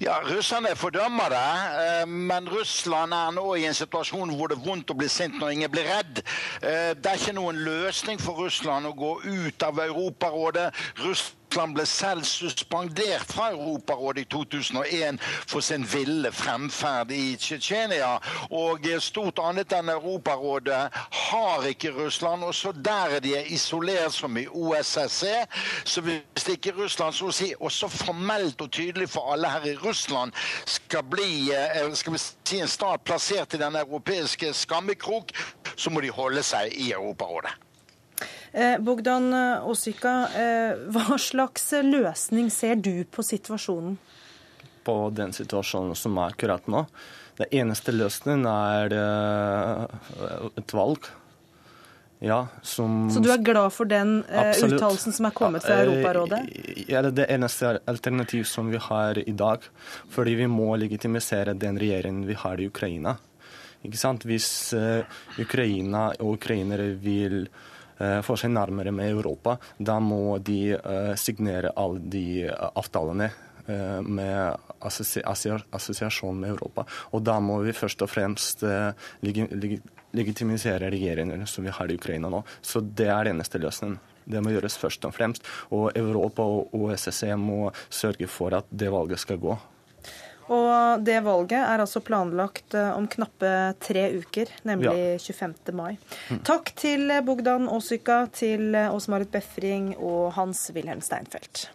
[0.00, 1.50] Ja, Russerne fordømmer det,
[1.84, 5.38] eh, men Russland er nå i en situasjon hvor det er vondt å bli sint
[5.40, 6.20] når ingen blir redd.
[6.62, 10.70] Eh, det er ikke noen løsning for Russland å gå ut av Europarådet.
[11.04, 18.08] Russland Russland ble selv suspendert fra Europarådet i 2001 for sin ville fremferd i Tsjetsjenia.
[18.50, 20.80] Og stort annet enn Europarådet
[21.28, 22.42] har ikke Russland.
[22.42, 25.44] Også der er de isolert som i OSSE.
[25.84, 29.76] Så hvis ikke Russland så å si også formelt og tydelig for alle her i
[29.78, 30.34] Russland
[30.66, 35.30] skal bli eh, skal vi si, en stat plassert i den europeiske skammekrok,
[35.76, 37.54] så må de holde seg i Europarådet.
[38.54, 39.34] Eh, Bogdan
[39.66, 43.96] Osika, eh, hva slags løsning ser du på situasjonen?
[44.86, 46.84] På den situasjonen som er akkurat nå?
[47.34, 48.94] Det eneste løsningen er
[50.54, 51.08] et valg.
[52.22, 56.44] Ja, som, Så du er glad for den uttalelsen som er kommet fra Europarådet?
[56.86, 59.66] Ja, det er det eneste alternativ som vi har i dag.
[60.14, 63.16] Fordi vi må legitimisere den regjeringen vi har i Ukraina.
[63.82, 64.22] Ikke sant?
[64.30, 64.70] Hvis
[65.42, 67.48] Ukraina og ukrainere vil
[68.00, 73.32] uh, få seg nærmere med Europa, da må de uh, signere alle de avtalene
[73.64, 76.82] med assosiasjon med Europa.
[77.16, 78.60] Og da må vi først og fremst
[79.24, 82.42] legitimisere regjeringen som vi har i Ukraina nå.
[82.60, 83.96] Så det er den eneste løsningen.
[84.28, 85.48] Det må gjøres først og fremst.
[85.72, 89.56] Og Europa og OSSE må sørge for at det valget skal gå.
[90.52, 93.48] Og det valget er altså planlagt om knappe
[93.80, 95.18] tre uker, nemlig ja.
[95.24, 95.72] 25.
[95.72, 95.94] mai.
[96.44, 101.68] Takk til Bogdan Åsyka, til Åse-Marit Befring og Hans-Wilhelm Steinfeld.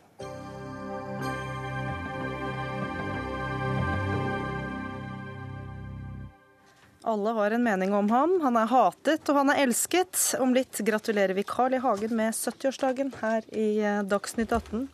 [7.10, 8.36] Alle har en mening om ham.
[8.44, 10.20] Han er hatet og han er elsket.
[10.40, 11.82] Om litt gratulerer vi Carl I.
[11.82, 13.70] Hagen med 70-årsdagen her i
[14.06, 14.86] Dagsnytt 18.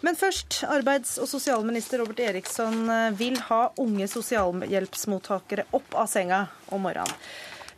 [0.00, 6.86] Men først, arbeids- og sosialminister Robert Eriksson vil ha unge sosialhjelpsmottakere opp av senga om
[6.88, 7.16] morgenen.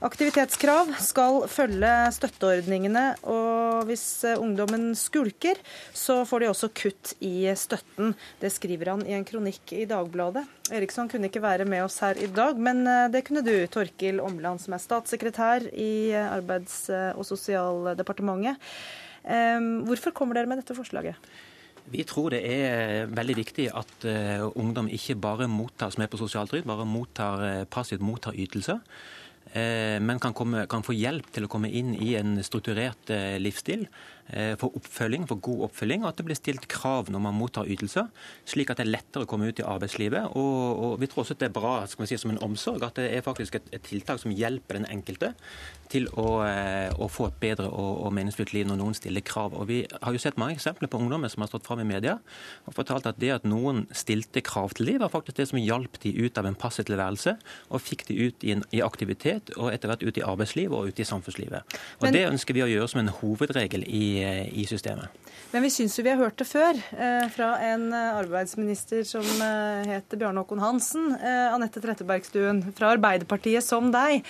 [0.03, 5.61] Aktivitetskrav skal følge støtteordningene, og hvis ungdommen skulker,
[5.95, 8.11] så får de også kutt i støtten.
[8.43, 10.43] Det skriver han i en kronikk i Dagbladet.
[10.75, 14.19] Eriksson kunne ikke være med oss her i dag, men eh, det kunne du, Torkil
[14.25, 18.59] Omland, som er statssekretær i Arbeids- og sosialdepartementet.
[19.23, 21.15] Hvorfor kommer dere med dette forslaget?
[21.91, 26.21] Vi tror det er veldig viktig at uh, ungdom ikke bare mottar som er på
[26.21, 28.79] sosialtrygd, bare mottar, uh, passivt mottar ytelser.
[29.53, 33.89] Uh, men kan, komme, kan, få hjelp til å komme inn i en strukturert livsstil
[34.22, 34.22] Eh,
[34.61, 38.09] for oppfølging, for god oppfølging, og at det blir stilt krav når man mottar ytelser,
[38.49, 40.33] slik at det er lettere å komme ut i arbeidslivet.
[40.39, 42.85] Og, og vi tror også at det er bra skal vi si, som en omsorg,
[42.87, 45.33] at det er faktisk et, et tiltak som hjelper den enkelte
[45.93, 49.57] til å, eh, å få et bedre og, og, meningsfylt liv når noen stiller krav.
[49.59, 52.19] Og Vi har jo sett mange eksempler på ungdommer som har stått fram i media
[52.67, 55.99] og fortalt at det at noen stilte krav til dem, var faktisk det som hjalp
[56.03, 57.37] de ut av en passiv tilværelse
[57.71, 60.93] og fikk de ut i, en, i aktivitet og etter hvert ut i arbeidslivet og
[60.93, 61.79] ut i samfunnslivet.
[62.01, 62.17] Og Men...
[62.17, 65.23] Det ønsker vi å gjøre som en hovedregel i i systemet.
[65.53, 69.27] Men vi syns jo vi har hørt det før eh, fra en eh, arbeidsminister som
[69.45, 71.11] eh, heter Bjarne Håkon Hansen.
[71.23, 74.25] Anette Trettebergstuen fra Arbeiderpartiet, som deg.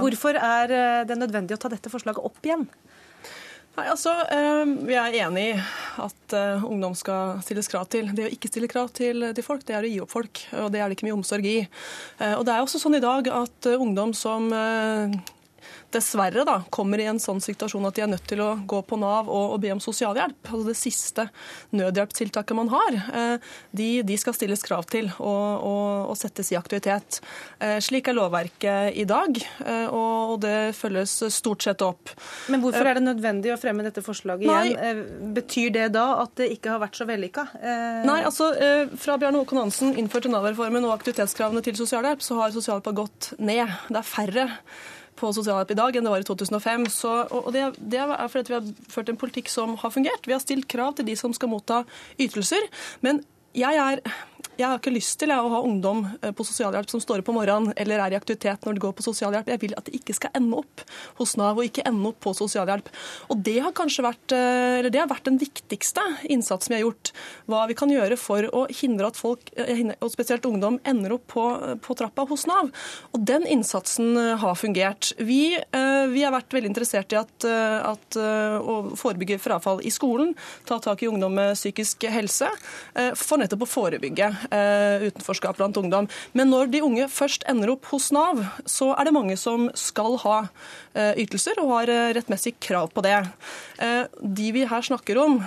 [0.00, 0.72] Hvorfor er
[1.06, 2.64] det nødvendig å ta dette forslaget opp igjen?
[3.76, 4.12] Nei, altså,
[4.84, 5.60] Vi er enig i
[6.02, 6.34] at
[6.66, 8.10] ungdom skal stilles krav til.
[8.12, 10.42] Det å ikke stille krav til, til, folk, det er å gi opp folk.
[10.64, 11.60] Og det er det ikke mye omsorg i.
[12.34, 14.50] Og det er også sånn i dag at ungdom som
[15.94, 18.98] dessverre da, kommer i en sånn situasjon at de er nødt til å gå på
[19.00, 20.40] Nav og, og be om sosialhjelp.
[20.48, 21.26] Altså Det siste
[21.76, 26.58] nødhjelpstiltaket man har, eh, de, de skal stilles krav til og, og, og settes i
[26.58, 27.20] aktivitet.
[27.62, 32.14] Eh, slik er lovverket i dag, eh, og det følges stort sett opp.
[32.52, 35.02] Men hvorfor er det nødvendig å fremme dette forslaget Nei, igjen?
[35.36, 37.46] Betyr det da at det ikke har vært så vellykka?
[38.06, 38.50] Nei, altså
[39.00, 43.70] fra Bjarne Håkon Hansen innførte Nav-reformen og aktivitetskravene til sosialhjelp, så har sosialhjelpa gått ned.
[43.88, 44.48] Det er færre
[45.22, 46.88] på sosialhjelp i dag enn det var i 2005.
[46.92, 50.26] Så, og det, det, er fordi vi har ført en politikk som har fungert.
[50.26, 51.82] Vi har stilt krav til de som skal motta
[52.20, 52.66] ytelser.
[53.06, 53.22] Men
[53.56, 54.00] jeg er
[54.62, 57.34] jeg har ikke lyst til å ha ungdom eh, på sosialhjelp som står opp på
[57.34, 59.50] morgenen eller er i aktivitet når de går på sosialhjelp.
[59.50, 60.84] Jeg vil at de ikke skal ende opp
[61.18, 62.90] hos Nav og ikke ende opp på sosialhjelp.
[63.32, 66.84] Og Det har kanskje vært, eh, eller det har vært den viktigste innsatsen vi har
[66.86, 67.12] gjort.
[67.50, 71.26] Hva vi kan gjøre for å hindre at folk, eh, og spesielt ungdom, ender opp
[71.32, 71.46] på,
[71.82, 72.70] på trappa hos Nav.
[73.12, 75.12] Og den innsatsen har fungert.
[75.18, 75.56] Vi,
[76.12, 80.34] vi har vært veldig interessert i at, at, å forebygge frafall i skolen,
[80.68, 82.48] ta tak i ungdom med psykisk helse,
[83.18, 86.08] for nettopp å forebygge utenforskap blant ungdom.
[86.36, 90.18] Men når de unge først ender opp hos Nav, så er det mange som skal
[90.24, 93.16] ha uh, ytelser og har uh, rettmessig krav på det.
[94.22, 95.38] De vi her snakker om,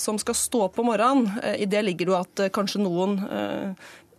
[0.00, 3.16] som skal stå opp om morgenen, i det ligger jo at kanskje noen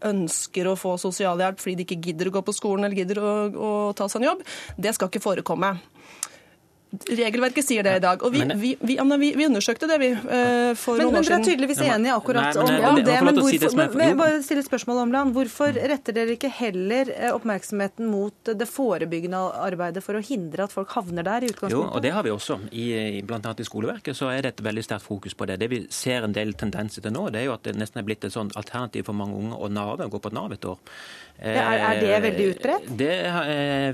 [0.03, 3.33] ønsker å få sosialhjelp fordi de ikke gidder å gå på skolen eller gidder å,
[3.53, 4.43] å ta seg en jobb.
[4.77, 5.75] Det skal ikke forekomme.
[6.93, 8.21] Regelverket sier det i dag.
[8.21, 11.15] Og vi, Men- vi, vi, ja, vi, vi undersøkte det, vi, eh, for Men, noen
[11.17, 13.15] men dere er tydeligvis enige akkurat Nei, men om, om det.
[13.23, 15.33] Men hvorfor, si det er- men, bare stille spørsmål om land.
[15.33, 20.75] Hvorfor retter dere ikke heller eh, oppmerksomheten mot det forebyggende arbeidet for å hindre at
[20.75, 21.73] folk havner der i utgangspunktet?
[21.73, 22.59] Jo, og det har vi også.
[22.71, 25.57] I, blant annet i skoleverket så er det et veldig sterkt fokus på det.
[25.59, 28.05] Det vi ser en del tendenser til nå, det er jo at det nesten er
[28.05, 30.77] blitt et sånt alternativ for mange unge å NAVE å gå på Nav et år.
[31.41, 32.97] Er- er det veldig utbredt?
[32.97, 33.93] Det eh,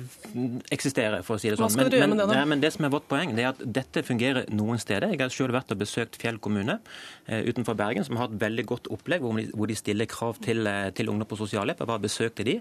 [0.72, 1.66] eksisterer, for å si det sånn.
[1.66, 2.34] Hva skal du gjøre med det da?
[2.42, 5.10] Men, men det som er vårt poeng, det er at dette fungerer noen steder.
[5.16, 8.66] Jeg har selv vært og besøkt Fjell kommune eh, utenfor Bergen, som har et veldig
[8.66, 11.80] godt opplegg hvor de, stiller krav til, eh, til ungdom på sosialhjelp.
[11.80, 12.56] Jeg bare besøkte de.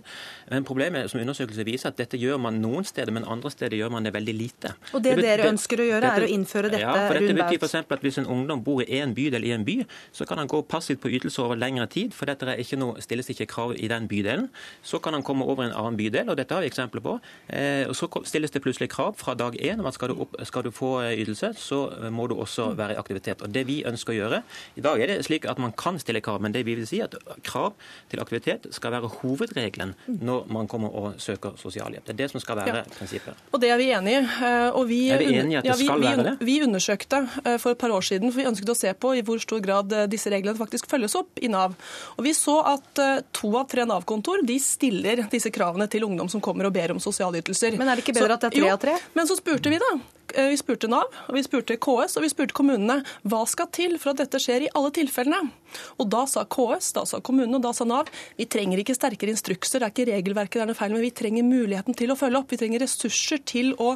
[0.50, 3.90] Men problemet som undersøkelser viser, at dette gjør man noen steder, men andre steder gjør
[3.96, 4.74] man det veldig lite.
[4.92, 7.38] Og det bet- dere ønsker å gjøre, er å innføre dette ja, for dette betyr
[7.38, 10.26] rundt for eksempel at Hvis en ungdom bor i en bydel i en by, så
[10.26, 13.46] kan han gå passivt på ytelser over lengre tid, for dette ikke noe, stilles ikke
[13.46, 14.48] krav i den bydelen.
[14.82, 17.18] Så kan han komme over i en annen bydel, og dette har vi eksempler på.
[17.48, 20.36] Eh, og Så stilles det plutselig krav fra dag én om at skal du, opp,
[20.44, 23.42] skal du få eh, ytelse, så eh, må du også være i aktivitet.
[23.42, 24.42] Og det vi ønsker å gjøre
[24.76, 27.00] I dag er det slik at man kan stille krav, men det vi vil si
[27.04, 27.14] at
[27.46, 27.72] krav
[28.10, 32.04] til aktivitet skal være hovedregelen når man kommer og søker sosialhjelp.
[32.06, 32.82] Det er det som skal være Ja.
[32.98, 33.34] prinsippet.
[33.52, 34.22] Og det er vi enig i.
[34.44, 36.36] eh, Og vi, Er vi enige i at det ja, vi, skal vi, være det?
[36.46, 39.22] Vi undersøkte eh, for et par år siden, for vi ønsket å se på i
[39.22, 41.74] hvor stor grad eh, disse reglene faktisk følges opp i Nav.
[42.18, 46.40] Og vi så at to av tre Nav-kontor de stiller disse kravene til ungdom som
[46.40, 47.76] kommer og ber om sosialytelser.
[47.78, 48.96] Men er det ikke bedre at det er tre av tre?
[49.14, 49.92] Men så spurte vi, da.
[50.34, 53.98] Eh, Vi spurte Nav, og vi spurte KS og vi spurte kommunene hva skal til
[53.98, 55.50] for at dette skjer i alle tilfellene.
[55.98, 59.32] Og Da sa KS, da sa kommunen og da sa Nav vi trenger ikke sterkere
[59.34, 62.16] instrukser, det er ikke regelverket det er noe feil, men vi trenger muligheten til å
[62.18, 62.52] følge opp.
[62.52, 63.94] Vi trenger ressurser til å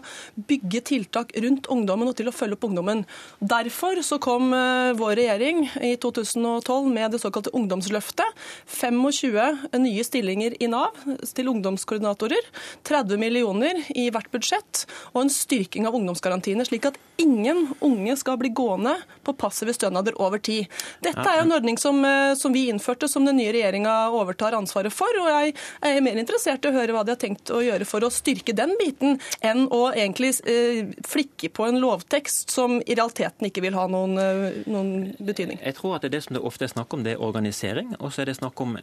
[0.49, 3.05] bygge tiltak rundt ungdommen og til å følge opp ungdommen.
[3.41, 8.43] Derfor så kom eh, vår regjering i 2012 med det såkalte ungdomsløftet.
[8.71, 10.99] 25 nye stillinger i Nav
[11.33, 12.51] til ungdomskoordinatorer.
[12.89, 18.39] 30 millioner i hvert budsjett og en styrking av ungdomsgarantiene, slik at ingen unge skal
[18.41, 20.71] bli gående på passive stønader over tid.
[21.05, 24.53] Dette er jo en ordning som, eh, som vi innførte, som den nye regjeringa overtar
[24.53, 25.09] ansvaret for.
[25.21, 28.03] og Jeg er mer interessert i å høre hva de har tenkt å gjøre for
[28.03, 33.47] å styrke den biten, enn å egentlig eh, flikke på en lovtekst som i realiteten
[33.47, 35.61] ikke vil ha noen, eh, noen betydning.
[35.63, 37.95] Jeg tror at det, er det som det ofte er snakk om, det er organisering.
[38.01, 38.77] Og så er det snakk om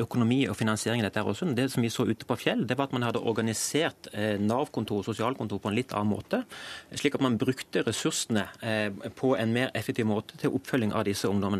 [0.00, 1.48] økonomi og finansiering dette her også.
[1.54, 4.08] Det som vi så ute på Fjell, det var at man hadde organisert
[4.40, 6.42] Nav-kontor og sosialkontor på en litt annen måte.
[6.96, 8.46] Slik at man brukte ressursene
[9.16, 11.59] på en mer effektiv måte til oppfølging av disse ungdommene.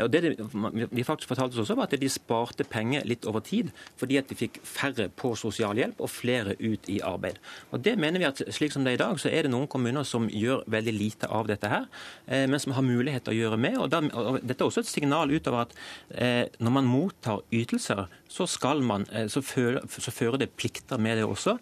[0.00, 3.70] Og det de, faktisk fortalte oss også, var at de sparte penger litt over tid,
[4.00, 7.40] fordi at de fikk færre på sosialhjelp og flere ut i arbeid.
[7.70, 9.68] Og det mener vi at slik som det er i dag, så er det noen
[9.70, 11.86] kommuner som gjør veldig lite av dette her,
[12.26, 13.78] eh, men som har mulighet til å gjøre mer.
[13.84, 15.76] Og, da, og dette er også et signal utover at
[16.14, 21.00] eh, når man mottar ytelser, så, skal man, eh, så, fører, så fører det plikter
[21.02, 21.56] med det også.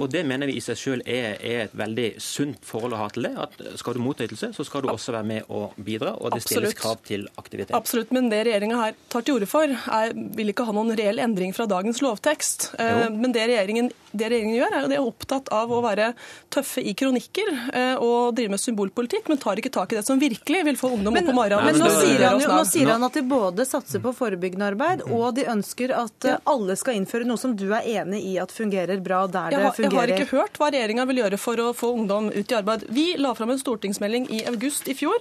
[0.00, 3.08] Og det mener vi i seg selv er, er et veldig sunt forhold å ha
[3.12, 3.34] til det.
[3.40, 6.42] At skal du motta ytelse, så skal du også være med og bidra, og det
[6.44, 7.74] stilles krav til aktivitet.
[7.76, 11.18] Absolutt, men det regjeringa her tar til orde for, er, vil ikke ha noen reell
[11.22, 12.70] endring fra dagens lovtekst.
[12.78, 13.10] Eh, Jo.
[13.20, 16.10] Men det regjeringen, det regjeringen gjør, er jo de er opptatt av å være
[16.52, 20.18] tøffe i kronikker eh, og drive med symbolpolitikk, men tar ikke tak i det som
[20.20, 21.64] virkelig vil få ungdom Men, opp om morgenen.
[21.70, 24.66] men men nå, sier han, jo, nå sier han at de både satser på forebyggende
[24.72, 28.36] arbeid, og de ønsker at eh, alle skal innføre noe som du er enig i
[28.42, 30.10] at fungerer bra der Jeg det fungerer.
[30.10, 32.84] jeg har ikke hørt hva regjeringa vil gjøre for å få ungdom ut i arbeid.
[32.90, 35.16] Vi la fram en stortingsmelding i august i fjor.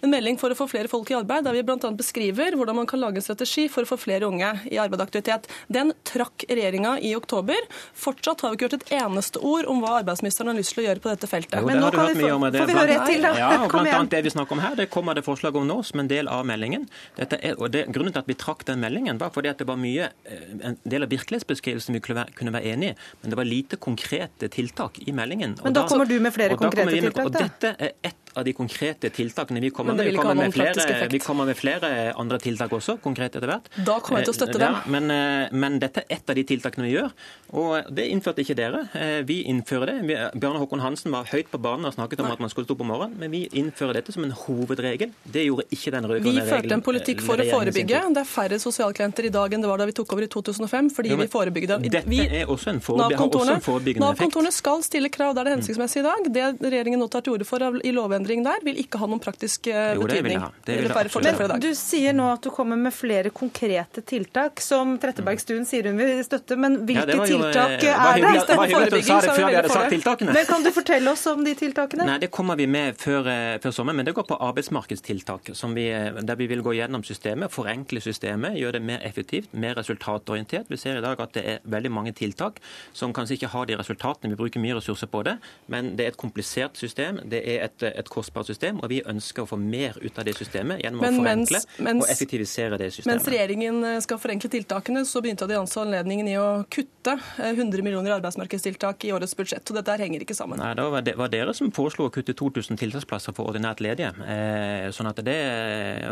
[0.00, 1.90] En melding for å få flere folk i arbeid, der vi bl.a.
[1.98, 5.08] beskriver hvordan man kan lage en strategi for å få flere unge i arbeid og
[5.08, 5.48] aktivitet.
[5.66, 7.58] Den trakk regjeringa i oktober.
[7.98, 10.86] Fortsatt har vi ikke hørt et eneste ord om hva arbeidsministeren har lyst til å
[10.86, 11.58] gjøre på dette feltet.
[11.58, 12.46] Jo, Men det nå kan vi få- om.
[12.46, 12.60] det.
[12.62, 13.32] får vi høre et til, da?
[13.38, 15.80] Ja, og blant annet det vi snakker om her, det kommer det forslag om nå
[15.84, 16.86] som en del av meldingen.
[17.16, 19.66] Dette er, og det, grunnen til at vi trakk den meldingen, var fordi at det
[19.66, 23.30] var mye, eh, en del av virkelighetsbeskrivelsen vi kunne være, kunne være enig i, men
[23.30, 25.58] det var lite konkrete tiltak i meldingen.
[25.64, 28.52] Men da kommer du med flere da konkrete tiltak, Og dette er ett av de
[28.52, 29.94] konkrete tiltakene vi kommer.
[30.04, 33.68] Vi kommer med, flere, vi kommer med flere andre tiltak også, konkret etter hvert.
[33.86, 34.74] Da kommer jeg til å støtte Eh, dem.
[34.74, 37.10] ja, men, eh, men dette er ett av de tiltakene vi gjør,
[37.52, 38.88] og det innførte ikke dere.
[38.94, 40.32] Eh, Vi innfører det.
[40.40, 42.80] Bjarne Håkon Hansen var høyt på banen og snakket om at man skulle stå opp
[42.80, 45.10] om morgenen, men vi innfører dette som en hovedregel.
[45.30, 48.14] Det gjorde ikke den rød-grønne Vi førte en politikk for å forebygge.
[48.14, 50.90] Det er færre sosialklienter i dag enn det var da vi tok over i 2005,
[50.94, 51.80] fordi Jo, vi forebygde.
[51.90, 54.20] Dette Vi- er også en, foreby også en forebyggende effekt.
[54.20, 56.32] Nav-kontorene skal stille krav der det er hensiktsmessig i dag.
[56.32, 59.20] Det regjeringen nå tar til orde for i lovendring lovendring der vil ikke ha noen
[59.22, 60.32] praktisk eh, Jo, det vil betydning.
[60.32, 60.50] jeg ha.
[60.64, 64.60] Det vil for i Men du sier nå at du kommer med flere konkrete tiltak,
[64.60, 66.56] som Trettebergstuen sier hun vil støtte.
[66.58, 68.40] Men Ja, hvilke det jo, eh, tiltak det var er hyggelig det?
[68.40, 70.32] at- det var hyggelig at du sa det er før vi vi hadde sagt tiltakene.
[70.34, 72.04] Men kan du fortelle oss om de tiltakene?
[72.06, 75.54] Nei, Det kommer vi med før, eh, før sommeren, men det går på arbeidsmarkedstiltak.
[75.54, 79.74] Som vi, der vi vil gå gjennom systemet, forenkle systemet, gjøre det mer effektivt, mer
[79.74, 80.66] resultatorientert.
[80.68, 82.58] Vi ser i dag at det er veldig mange tiltak
[82.92, 84.30] som kanskje ikke har de resultatene.
[84.30, 87.82] Vi bruker mye ressurser på det, men det er et komplisert system, det er et,
[87.82, 91.18] et kostbart system, og vi ønsker å få mer ut av det systemet gjennom Men
[91.18, 93.14] å forenkle mens- og effektivisere det systemet.
[93.14, 97.52] Mens regjeringen eh, skal forenkle tiltakene, så begynte de altså anledningen i å kutte eh,
[97.52, 99.64] 100 millioner i arbeidsmarkedstiltak i årets budsjett.
[99.70, 100.60] og Dette henger ikke sammen.
[100.62, 104.12] Nei, Det var, det var dere som foreslo å kutte 2000 tiltaksplasser for ordinært ledige.
[104.26, 105.38] Eh, sånn at Det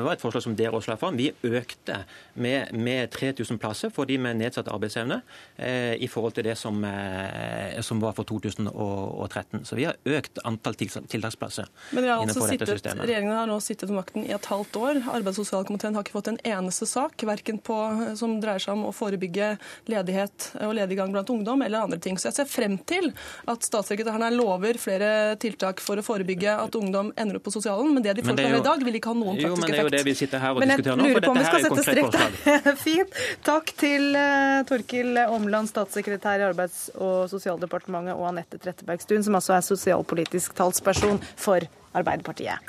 [0.02, 1.16] var et forslag som dere også la fram.
[1.18, 2.02] Vi økte
[2.34, 5.20] med, med 3000 plasser for de med nedsatt arbeidsevne
[5.56, 9.64] eh, i forhold til det som, eh, som var for 2013.
[9.64, 12.86] Så vi har økt antall tiltaksplasser Men har altså sittet.
[12.98, 15.00] Regjeringen har nå sittet ved makten i et halvt år.
[15.12, 17.76] Arbeids- og sosialkomiteen har ikke fått en eneste sak verken på,
[18.18, 19.52] som dreier seg om å forebygge
[19.90, 22.18] ledighet og lediggang blant ungdom eller andre ting.
[22.18, 23.12] Så jeg ser frem til
[23.46, 25.10] at statssekretæren her lover flere
[25.42, 28.46] tiltak for å forebygge at ungdom ender opp på sosialen, men det de Men det
[28.46, 30.16] er foreslår i dag, vil ikke ha noen Jo, men det er jo det vi
[30.18, 32.80] sitter her og Men diskuterer nå, lurer for dette her er jo konkret forslag.
[32.86, 33.18] Fint.
[33.46, 39.56] Takk til uh, Torkil Omland, statssekretær i Arbeids- og sosialdepartementet, og Anette Trettebergstuen, som altså
[39.56, 41.66] er sosialpolitisk talsperson for
[41.96, 42.60] Arbeiderpartiet.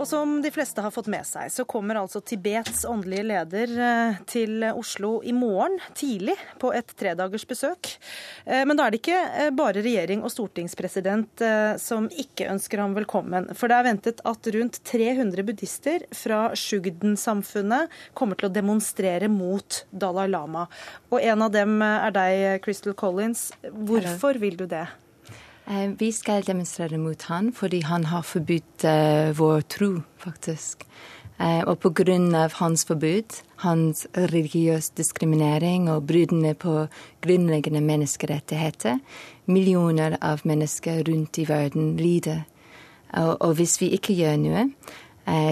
[0.00, 4.20] Og som de fleste har fått med seg, så kommer altså Tibets åndelige leder eh,
[4.30, 7.90] til Oslo i morgen tidlig på et tredagers besøk.
[8.46, 11.44] Eh, Men da er det ikke eh, bare regjering og stortingspresident
[11.80, 13.50] som ikke ønsker ham velkommen.
[13.56, 19.82] For det er ventet at rundt 300 buddhister fra Sjugden-samfunnet kommer til å demonstrere mot
[19.92, 20.64] Dalai Lama.
[21.12, 23.50] Og en av dem er deg, Crystal Collins.
[23.68, 24.86] Hvorfor vil du det?
[25.70, 30.86] Eh, Vi skal demonstrere mot han fordi han har forbudt eh, vår tro, faktisk.
[31.38, 31.78] Eh, og
[32.34, 36.88] av hans forbud, hans religiøs diskriminering og bruddene på
[37.22, 38.98] grunnleggende menneskerettigheter,
[39.46, 42.42] millioner av mennesker rundt i verden lider.
[43.14, 44.66] Og, og hvis vi ikke gjør noe,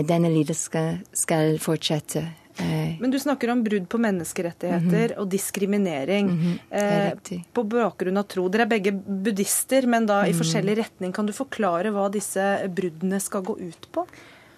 [0.09, 2.25] denne lidelsen skal fortsette.
[2.59, 6.59] Eh, Men du snakker om brudd på menneskerettigheter og diskriminering mm -hmm.
[6.71, 8.49] eh, på bakgrunn av tro.
[8.49, 10.39] Dere er begge buddhister, men da i Mhm.
[10.41, 11.13] forskjellig retning.
[11.15, 14.07] Kan du forklare hva disse bruddene skal gå ut på?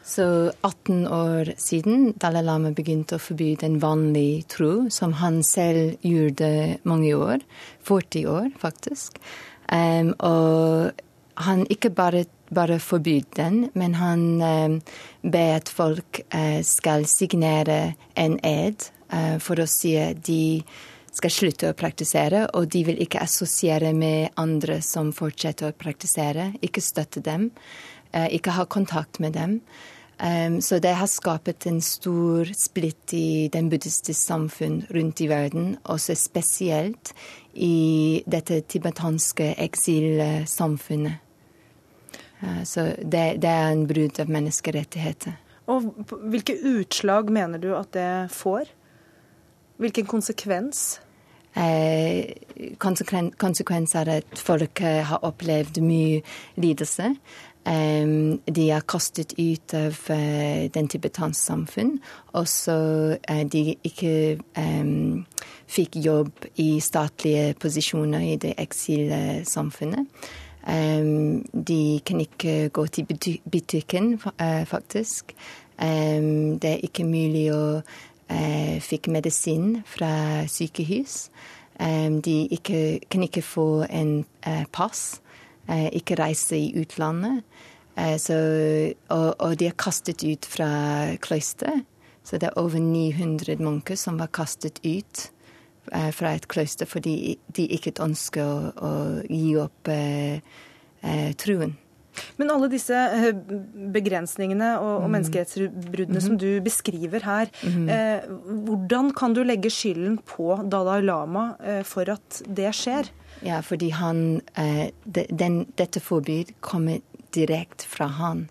[0.05, 5.97] Så 18 år siden Dalai Lama begynte å forby den vanlige tro, som han selv
[6.03, 7.41] gjorde mange år.
[7.85, 9.19] 40 år, faktisk.
[9.73, 10.91] um, og
[11.37, 12.25] han ikke bare,
[12.55, 14.79] bare forbød den, men han eh,
[15.23, 20.63] ber at folk eh, skal signere en ed eh, for å si at de
[21.13, 26.53] skal slutte å praktisere, og de vil ikke assosiere med andre som fortsetter å praktisere,
[26.63, 27.51] ikke støtte dem,
[28.13, 29.61] eh, ikke ha kontakt med dem.
[30.21, 35.79] Um, så det har skapt en stor splitt i den buddhistiske samfunn rundt i verden,
[35.89, 37.15] også spesielt
[37.55, 41.30] i dette tibetanske eksilsamfunnet.
[42.41, 45.37] Uh, så det, det er en brudd av menneskerettigheter.
[45.71, 45.93] Og
[46.33, 48.73] hvilke utslag mener du at det får?
[49.81, 51.01] Hvilken konsekvens?
[51.57, 52.33] Eh,
[52.79, 56.21] konsekven konsekvens er at folk eh, har opplevd mye
[56.57, 57.15] lidelse.
[57.71, 61.97] Em, de er kastet ut av eh, den tibetanske samfunn.
[62.39, 62.77] Og så
[63.29, 64.45] eh, de ikke
[65.71, 70.31] fikk jobb i statlige posisjoner i det eksilsamfunnet.
[70.71, 75.35] De kan ikke gå til buti- butikken, eh, faktisk.
[75.79, 77.83] Det er ikke mulig å
[78.29, 81.31] eh, fikk medisin fra sykehus.
[82.23, 85.21] De ikke, kan ikke få en eh, pass,
[85.69, 87.43] ikke reise i utlandet.
[88.19, 88.35] Så,
[89.09, 91.83] og, og de er kastet ut fra kløyster.
[92.25, 95.31] Så det er over 900 munker som var kastet ut
[96.13, 98.91] fra et kløster fordi de ikke ønsker å, å
[99.29, 100.41] gi opp eh,
[101.03, 101.77] eh, troen.
[102.37, 103.33] Men alle disse eh,
[103.95, 106.21] begrensningene og, og menneskerettsbruddene mm -hmm.
[106.21, 106.39] som Mhm.
[106.39, 107.89] du beskriver her, Mhm.
[107.89, 108.21] eh,
[108.67, 113.09] hvordan kan du legge skylden på Dalai Lama eh, for at det skjer?
[113.43, 117.01] Ja, fordi han eh, de, den, Dette forbud kommer
[117.35, 118.49] direkte fra han.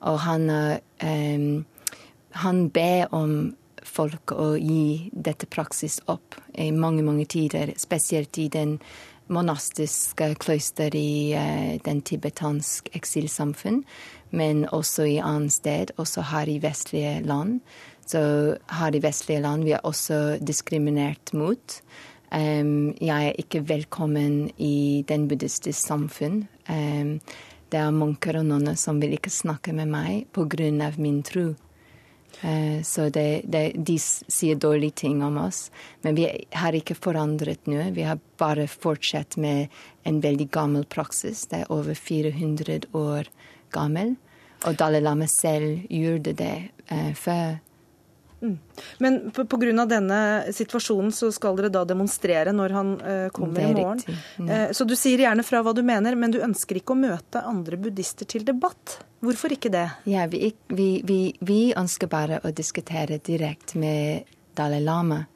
[0.00, 0.50] Og han,
[1.00, 1.62] eh,
[2.30, 3.54] han ber om
[3.90, 7.74] folk å gi dette praksis opp i mange, mange tider.
[7.80, 8.78] Spesielt i den
[9.30, 13.84] monastiske kløster i eh, den tibetanske eksilsamfunn,
[14.34, 17.60] men også i annet sted, også her i vestlige land.
[18.06, 18.20] Så
[18.74, 21.80] her i vestlige land vi er også diskriminert mot.
[22.30, 26.44] Um, jeg er ikke velkommen i den buddhistiske samfunn.
[26.70, 27.16] Um,
[27.70, 30.90] det er munker og nonner som vil ikke snakke med meg pga.
[30.98, 31.54] min tro.
[32.40, 35.68] Uh, så det, det, de sier dårlige ting om oss.
[36.02, 36.26] Men vi
[36.56, 37.90] har ikke forandret noe.
[37.96, 39.68] Vi har bare fortsatt med
[40.08, 41.46] en veldig gammel praksis.
[41.50, 43.30] Det er over 400 år
[43.74, 44.16] gammel.
[44.68, 46.54] Og Dalai Lama selv gjorde det
[46.92, 47.58] eh, før
[48.40, 48.58] Mm.
[48.98, 49.84] Men pga.
[49.86, 54.00] denne situasjonen så skal dere da demonstrere når han eh, kommer i morgen.
[54.38, 54.48] Mm.
[54.48, 57.44] Uh, så du sier gjerne fra hva du mener, men du ønsker ikke å møte
[57.44, 59.02] andre buddhister til debatt.
[59.20, 59.88] Hvorfor ikke det?
[60.08, 65.26] Ja, vi, vi, vi, vi ønsker bare å diskutere direkte med Dalai Lama.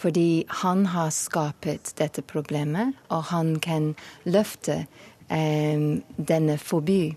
[0.00, 4.82] Fordi han har skapt dette problemet, og han kan løfte
[5.28, 7.14] um, denne forby.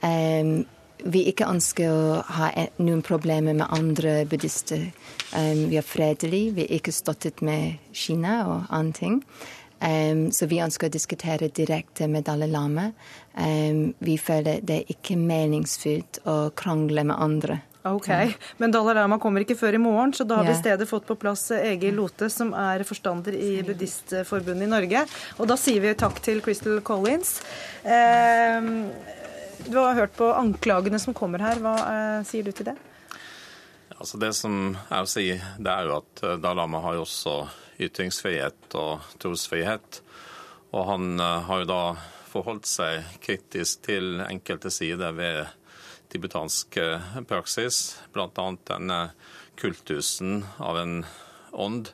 [0.00, 0.64] Um,
[1.04, 2.48] vi ikke ønsker å ha
[2.80, 4.86] noen problemer med andre buddhister.
[5.32, 9.20] Um, vi er fredelige, vi har ikke støttet med Kina og andre ting.
[9.84, 12.88] Um, så vi ønsker å diskutere direkte med Dalai Lama.
[13.36, 17.60] Um, vi føler det er ikke meningsfylt å krangle med andre.
[17.84, 18.08] Ok,
[18.56, 21.04] Men Dalai Lama kommer ikke før i morgen, så da har vi i stedet fått
[21.04, 25.02] på plass Egil Lote, som er forstander i Buddhistforbundet i Norge.
[25.36, 27.34] Og da sier vi takk til Crystal Collins.
[29.68, 31.60] Du har hørt på anklagene som kommer her.
[31.62, 32.76] Hva eh, sier du til det?
[33.94, 35.26] Altså det som jeg vil si,
[35.62, 37.36] det er jo at eh, Dalai Lama har jo også
[37.82, 40.00] ytringsfrihet og trosfrihet.
[40.74, 41.82] Og han eh, har jo da
[42.30, 45.44] forholdt seg kritisk til enkelte sider ved
[46.12, 48.48] tibetansk eh, praksis, bl.a.
[48.70, 49.00] denne
[49.60, 51.02] kultusen av en
[51.52, 51.92] ånd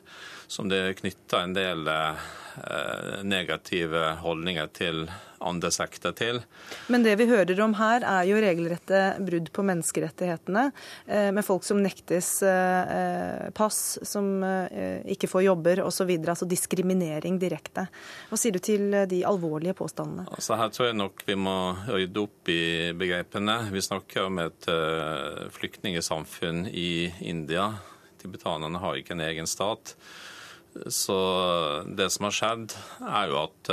[0.51, 1.85] som det knytter en del
[3.23, 5.05] negative holdninger til
[5.41, 6.39] andre sekter til.
[6.91, 10.67] Men det vi hører om her, er jo regelrette brudd på menneskerettighetene.
[11.07, 16.13] Eh, med folk som nektes eh, pass, som eh, ikke får jobber osv.
[16.21, 17.87] Altså diskriminering direkte.
[18.29, 20.27] Hva sier du til de alvorlige påstandene?
[20.31, 21.57] Altså her tror jeg nok vi må
[21.89, 22.63] rydde opp i
[22.97, 23.57] begrepene.
[23.73, 24.69] Vi snakker om et
[25.57, 27.71] flyktningesamfunn i India.
[28.21, 29.95] Tibetanerne har ikke en egen stat.
[30.71, 31.17] Så
[31.85, 33.71] det som har skjedd, er jo at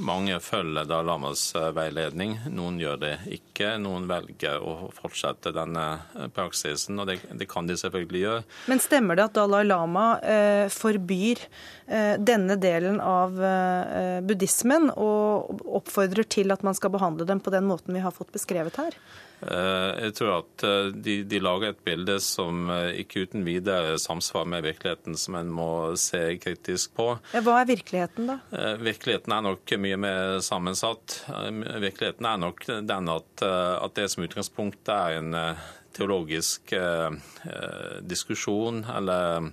[0.00, 2.36] mange følger Dalai Lamas eh, veiledning.
[2.52, 3.76] Noen gjør det ikke.
[3.82, 5.86] Noen velger å fortsette denne
[6.16, 8.44] eh, praksisen, og det, det kan de selvfølgelig gjøre.
[8.72, 15.66] Men stemmer det at Dalai Lama eh, forbyr eh, denne delen av eh, buddhismen, og
[15.82, 18.96] oppfordrer til at man skal behandle dem på den måten vi har fått beskrevet her?
[19.42, 20.64] Eh, jeg tror at
[20.94, 25.70] de, de, lager et bilde som ikke uten videre samsvarer med virkeligheten, som en må
[26.00, 27.08] se kritisk på.
[27.34, 28.38] Hva er virkeligheten, da?
[28.82, 31.20] Virkeligheten er nok mye mer sammensatt.
[31.82, 35.38] Virkeligheten er nok den at, at det som utgangspunkt er en
[35.92, 36.72] teologisk
[38.08, 39.50] diskusjon eller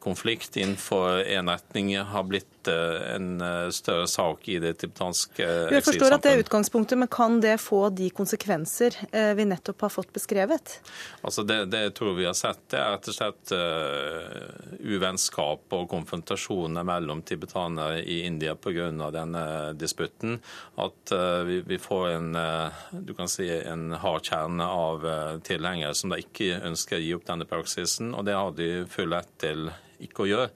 [0.00, 5.74] konflikt innenfor én retning har blitt en eh, større sak i det tibetanske eksilsamfunnet.
[5.74, 9.86] Jeg forstår at det er utgangspunktet, men kan det få de konsekvenser eh, vi nettopp
[9.86, 10.78] har fått beskrevet?
[11.22, 15.74] Altså det, det jeg tror vi har sett, det er rett og slett uh, uvennskap
[15.76, 18.90] og konfrontasjoner mellom tibetanere i India pga.
[19.14, 19.44] denne
[19.78, 20.38] disputten.
[20.76, 25.04] At uh, vi, vi, får en, uh, du kan si, en hard kjerne av
[25.46, 29.12] tilhengere som da ikke ønsker å gi opp denne praksisen, og det har de full
[29.14, 29.68] rett til
[30.02, 30.48] ikke å gjøre.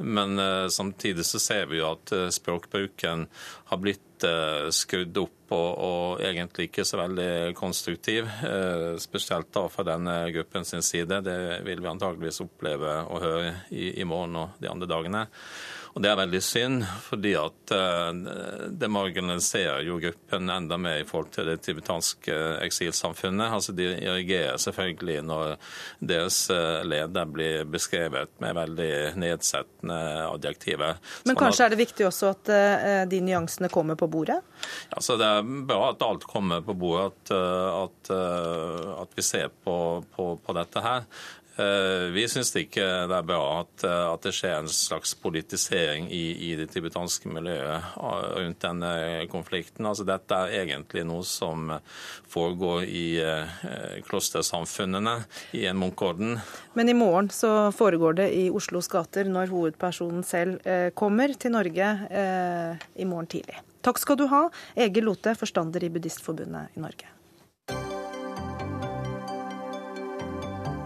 [0.00, 3.26] Men uh, samtidig så ser vi jo at uh, språkbruken
[3.68, 8.28] har blitt uh, skrudd opp og, og, egentlig ikke så veldig konstruktiv.
[9.02, 11.18] spesielt da fra denne gruppen sin side.
[11.26, 11.34] Det
[11.66, 15.24] vil vi antageligvis oppleve og høre i, i morgen og de andre dagene.
[16.00, 18.20] Og Det er veldig synd, fordi at eh,
[18.72, 23.52] det marginaliserer jo gruppen enda mer i forhold til det tibetanske eksilsamfunnet.
[23.52, 25.58] Altså De reagerer selvfølgelig når
[26.00, 29.98] deres eh, leder blir beskrevet med veldig nedsettende
[30.30, 30.96] adjektiver.
[31.26, 32.52] Men sånn kanskje at, er det viktig også at
[33.12, 34.38] de nyansene kommer på bordet?
[34.96, 37.34] Altså Det er bra at alt kommer på bordet, at,
[37.76, 38.14] at,
[39.04, 39.76] at vi ser på,
[40.16, 41.04] på, på dette her.
[41.60, 46.06] Eh, vi syns ikke det er bra at, eh, at, det skjer en slags politisering
[46.08, 48.92] i, i, det tibetanske miljøet eh, rundt denne
[49.32, 49.88] konflikten.
[49.90, 51.72] Altså, dette er egentlig noe som
[52.30, 55.16] foregår i eh, klostersamfunnene
[55.58, 56.38] i en munkorden.
[56.78, 60.62] Men i morgen så foregår det i Oslos gater når hovedpersonen selv
[60.96, 63.58] kommer til Norge i morgen tidlig.
[63.84, 64.44] Takk skal du ha,
[64.78, 67.19] Egil Lote, forstander i Buddhistforbundet i Norge.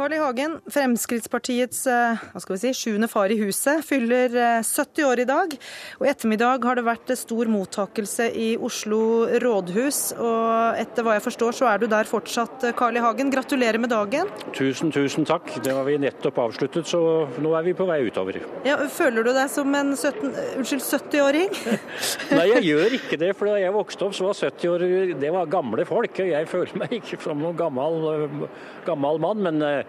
[0.00, 0.18] Carl I.
[0.22, 4.32] Hagen, Fremskrittspartiets eh, hva skal vi si, sjuende far i huset, fyller
[4.64, 5.56] 70 eh, år i dag.
[5.98, 9.98] Og I ettermiddag har det vært stor mottakelse i Oslo rådhus.
[10.16, 13.02] og Etter hva jeg forstår, så er du der fortsatt, eh, Carl I.
[13.04, 13.28] Hagen.
[13.34, 14.30] Gratulerer med dagen.
[14.56, 15.50] Tusen, tusen takk.
[15.60, 17.02] Det har vi nettopp avsluttet, så
[17.36, 18.40] nå er vi på vei utover.
[18.64, 20.32] Ja, føler du deg som en 17,
[20.62, 21.52] unnskyld, 70-åring?
[22.38, 23.34] Nei, jeg gjør ikke det.
[23.36, 24.88] For da jeg vokste opp, så var 70 år
[25.20, 26.24] det var gamle folk.
[26.24, 28.48] Jeg føler meg ikke som noen gammel,
[28.88, 29.44] gammel mann.
[29.44, 29.88] men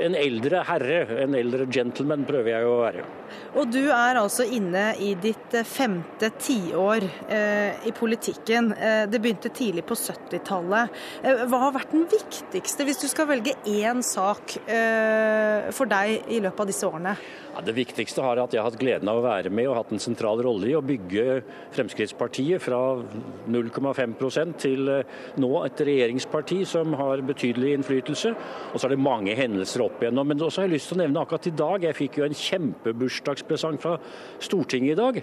[0.00, 3.04] en eldre herre, en eldre gentleman, prøver jeg å være.
[3.56, 8.72] Og du er altså inne i ditt eh, femte tiår eh, i politikken.
[8.72, 10.92] Eh, det begynte tidlig på 70-tallet.
[11.22, 16.32] Eh, hva har vært den viktigste, hvis du skal velge én sak eh, for deg
[16.32, 17.16] i løpet av disse årene?
[17.52, 19.92] Ja, det viktigste har at jeg har hatt gleden av å være med og hatt
[19.92, 21.42] en sentral rolle i å bygge
[21.76, 22.80] Fremskrittspartiet fra
[23.52, 24.88] 0,5 til
[25.42, 28.32] nå et regjeringsparti som har betydelig innflytelse.
[28.72, 30.28] Og så er det mange hendelser opp igjennom.
[30.28, 32.38] Men også har jeg lyst til å nevne akkurat i dag, jeg fikk jo en
[32.42, 33.96] kjempebursdagspresang fra
[34.42, 35.20] Stortinget i dag.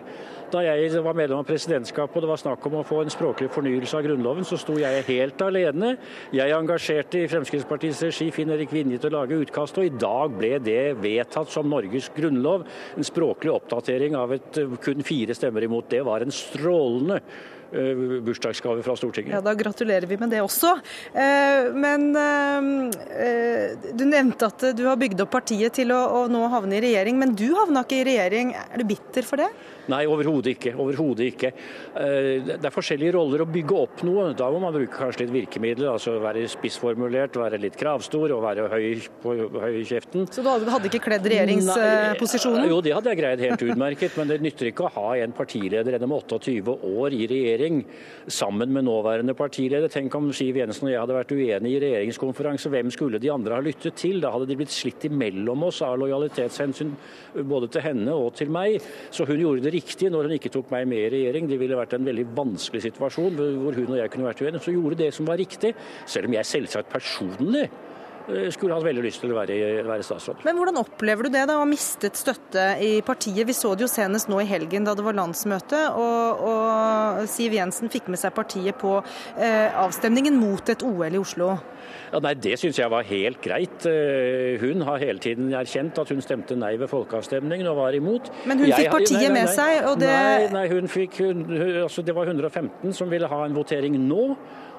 [0.54, 3.52] Da jeg var medlem av presidentskapet og det var snakk om å få en språklig
[3.54, 5.94] fornyelse av Grunnloven, så sto jeg helt alene.
[6.36, 10.34] Jeg engasjerte i Fremskrittspartiets regi Finn Erik Vinje til å lage utkast, og i dag
[10.38, 12.66] ble det vedtatt som Norges grunnlov.
[12.98, 15.90] En språklig oppdatering av et kun fire stemmer imot.
[15.92, 19.34] Det var en strålende eh, bursdagsgave fra Stortinget.
[19.34, 20.76] Ja, Da gratulerer vi med det også.
[21.14, 26.80] Eh, men eh, du nevnte at du har bygd opp partiet til å nå havne
[26.80, 28.56] i regjering, men du havna ikke i regjering.
[28.58, 29.50] Er du bitter for det?
[29.90, 30.74] Nei, overhodet ikke.
[30.80, 31.52] Overhodet ikke.
[31.98, 34.30] Eh, det er forskjellige roller å bygge opp noe.
[34.38, 35.90] Da må man bruke kanskje litt virkemidler.
[35.96, 40.28] altså Være spissformulert, være litt kravstor og være høy på høy kjeften.
[40.30, 42.70] Så du hadde ikke kledd regjeringsposisjonen?
[42.70, 44.18] Jo, det hadde jeg greid helt utmerket.
[44.20, 47.82] Men det nytter ikke å ha en partileder gjennom 28 år i regjering
[48.30, 49.90] sammen med nåværende partileder.
[49.92, 52.70] Tenk om Siv Jensen og jeg hadde vært uenige i regjeringskonferanse.
[52.70, 54.22] Hvem skulle de andre ha lyttet til?
[54.22, 56.94] Da hadde de blitt slitt imellom oss av lojalitetshensyn
[57.50, 58.78] både til henne og til meg.
[59.14, 59.79] Så hun gjorde det riktig
[60.10, 61.50] når hun ikke tok meg med i regjering.
[61.50, 64.64] Det ville vært en veldig vanskelig situasjon hvor hun og jeg kunne vært uenige.
[64.64, 65.74] Så gjorde det som var riktig,
[66.06, 67.68] selv om jeg selvsagt personlig
[68.54, 69.58] skulle hatt veldig lyst til å være,
[69.88, 70.44] være, statsråd.
[70.48, 73.46] Men hvordan opplever du det, da, å ha mistet støtte i partiet?
[73.50, 77.56] Vi så det jo senest nå i helgen da det var landsmøte, og, og Siv
[77.58, 81.54] Jensen fikk med seg partiet på eh, avstemningen mot et OL i Oslo.
[82.10, 83.86] Ja, nei, Det syns jeg var helt greit.
[83.90, 88.32] Eh, hun har hele tiden erkjent at hun stemte nei ved folkeavstemningen og var imot.
[88.50, 90.16] Men hun jeg, fikk partiet nei, nei, nei, med seg, og det
[90.54, 91.46] Nei, hun fikk, hun,
[91.86, 94.26] altså det var 115 som ville ha en votering nå.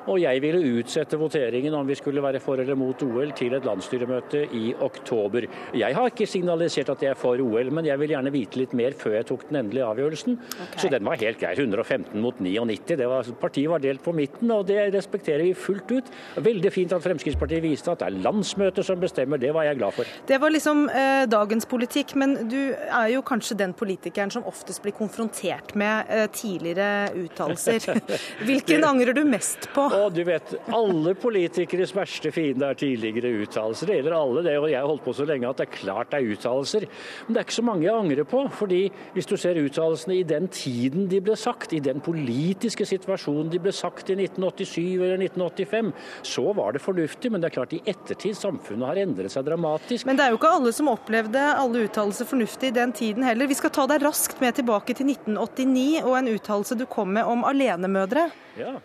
[0.09, 3.67] Og jeg ville utsette voteringen om vi skulle være for eller mot OL til et
[3.67, 5.47] landsstyremøte i oktober.
[5.77, 8.73] Jeg har ikke signalisert at jeg er for OL, men jeg vil gjerne vite litt
[8.79, 10.39] mer før jeg tok den endelige avgjørelsen.
[10.41, 10.81] Okay.
[10.85, 11.53] Så den var helt grei.
[11.59, 12.97] 115 mot 99.
[13.01, 16.11] Det var, partiet var delt på midten, og det respekterer vi fullt ut.
[16.41, 19.41] Veldig fint at Fremskrittspartiet viste at det er landsmøtet som bestemmer.
[19.43, 20.17] Det var jeg glad for.
[20.29, 24.83] Det var liksom eh, dagens politikk, men du er jo kanskje den politikeren som oftest
[24.85, 28.01] blir konfrontert med eh, tidligere uttalelser.
[28.49, 29.90] Hvilken angrer du mest på?
[29.91, 33.91] Og du vet, alle politikeres verste fiende er tidligere uttalelser.
[33.91, 36.13] Det gjelder alle det, og jeg har holdt på så lenge at det er klart
[36.13, 36.87] det er uttalelser.
[37.27, 38.43] Men det er ikke så mange jeg angrer på.
[38.61, 38.81] fordi
[39.15, 43.61] hvis du ser uttalelsene i den tiden de ble sagt, i den politiske situasjonen de
[43.63, 47.33] ble sagt i 1987 eller 1985, så var det fornuftig.
[47.33, 50.07] Men det er klart i ettertid samfunnet har endret seg dramatisk.
[50.07, 53.51] Men det er jo ikke alle som opplevde alle uttalelser fornuftig i den tiden heller.
[53.51, 57.27] Vi skal ta deg raskt med tilbake til 1989 og en uttalelse du kom med
[57.27, 58.31] om alenemødre.
[58.61, 58.79] Ja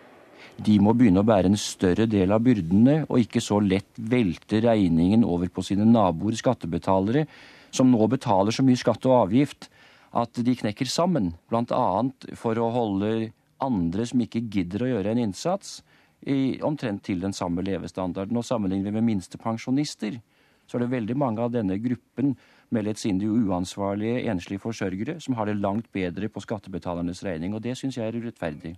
[0.63, 4.61] de må begynne å bære en større del av byrdene, og ikke så lett velte
[4.63, 7.25] regningen over på sine naboer, skattebetalere,
[7.75, 9.67] som nå betaler så mye skatt og avgift
[10.15, 11.87] at de knekker sammen, bl.a.
[12.39, 13.33] for å holde
[13.63, 15.81] andre som ikke gidder å gjøre en innsats,
[16.25, 18.39] i, omtrent til den samme levestandarden.
[18.39, 20.17] Og sammenligner vi med minstepensjonister,
[20.65, 22.33] så er det veldig mange av denne gruppen
[22.73, 27.75] med lettsindige uansvarlige enslige forsørgere som har det langt bedre på skattebetalernes regning, og det
[27.77, 28.73] syns jeg er urettferdig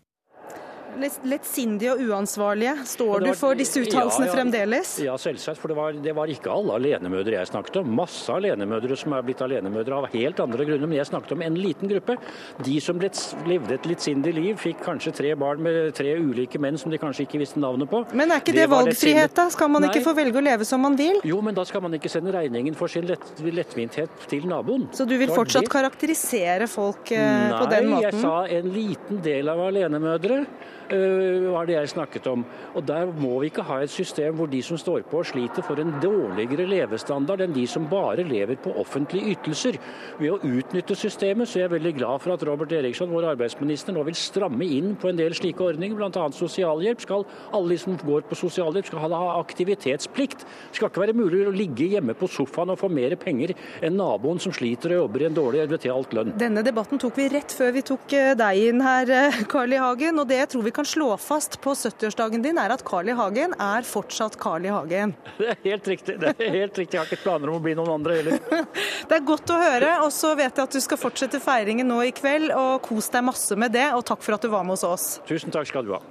[1.28, 2.74] lettsindige og uansvarlige.
[2.90, 4.94] Står du for disse uttalelsene ja, ja, fremdeles?
[5.04, 5.62] Ja, selvsagt.
[5.62, 7.92] For det var, det var, ikke alle alenemødre jeg snakket om.
[7.98, 10.90] Masse alenemødre som er blitt alenemødre av helt andre grunner.
[10.90, 12.18] Men jeg snakket om en liten gruppe.
[12.66, 16.94] De som levde et lettsindig liv, fikk kanskje tre barn med tre ulike menn som
[16.94, 18.04] de kanskje ikke visste navnet på.
[18.18, 19.48] Men er ikke det, det valgfrihet, da?
[19.54, 19.92] Skal man Nei.
[19.94, 21.22] ikke få velge å leve som man vil?
[21.28, 24.88] Jo, men da skal man ikke sende regningen for sin lett, lettvinthet til naboen.
[24.96, 28.02] Så du vil fortsatt karakterisere folk eh, Nei, på den måten?
[28.02, 30.42] Nei, jeg sa en liten del av alenemødre.
[30.88, 32.46] Uh, var det jeg snakket om.
[32.76, 35.66] Og Der må vi ikke ha et system hvor de som står på og sliter,
[35.66, 39.80] får en dårligere levestandard enn de som bare lever på offentlige ytelser.
[40.20, 43.96] Ved å utnytte systemet så er jeg veldig glad for at Robert Eriksson, vår arbeidsminister,
[43.96, 46.28] nå vil stramme inn på en del slike ordninger, bl.a.
[46.36, 47.04] sosialhjelp.
[47.04, 50.46] Skal alle de som går på sosialhjelp skal ha aktivitetsplikt.
[50.46, 53.98] Det skal ikke være mulig å ligge hjemme på sofaen og få mer penger enn
[54.00, 56.34] naboen som sliter og jobber i en dårlig betalt lønn.
[56.40, 59.82] Denne debatten tok vi rett før vi tok eh, deg inn her, eh, Carl I.
[59.82, 60.22] Hagen.
[60.22, 63.16] Og det tror vi kan slå fast på 70-årsdagen din, er at Carl I.
[63.18, 64.74] Hagen er fortsatt Carl I.
[64.76, 65.16] Hagen.
[65.38, 66.18] Det er helt riktig.
[66.22, 66.98] det er helt riktig.
[66.98, 68.38] Jeg har ikke planer om å bli noen andre heller.
[69.10, 69.96] det er godt å høre.
[70.06, 73.26] Og så vet jeg at du skal fortsette feiringen nå i kveld, og kos deg
[73.26, 73.90] masse med det.
[73.98, 75.10] Og takk for at du var med hos oss.
[75.30, 76.02] Tusen takk skal du ha.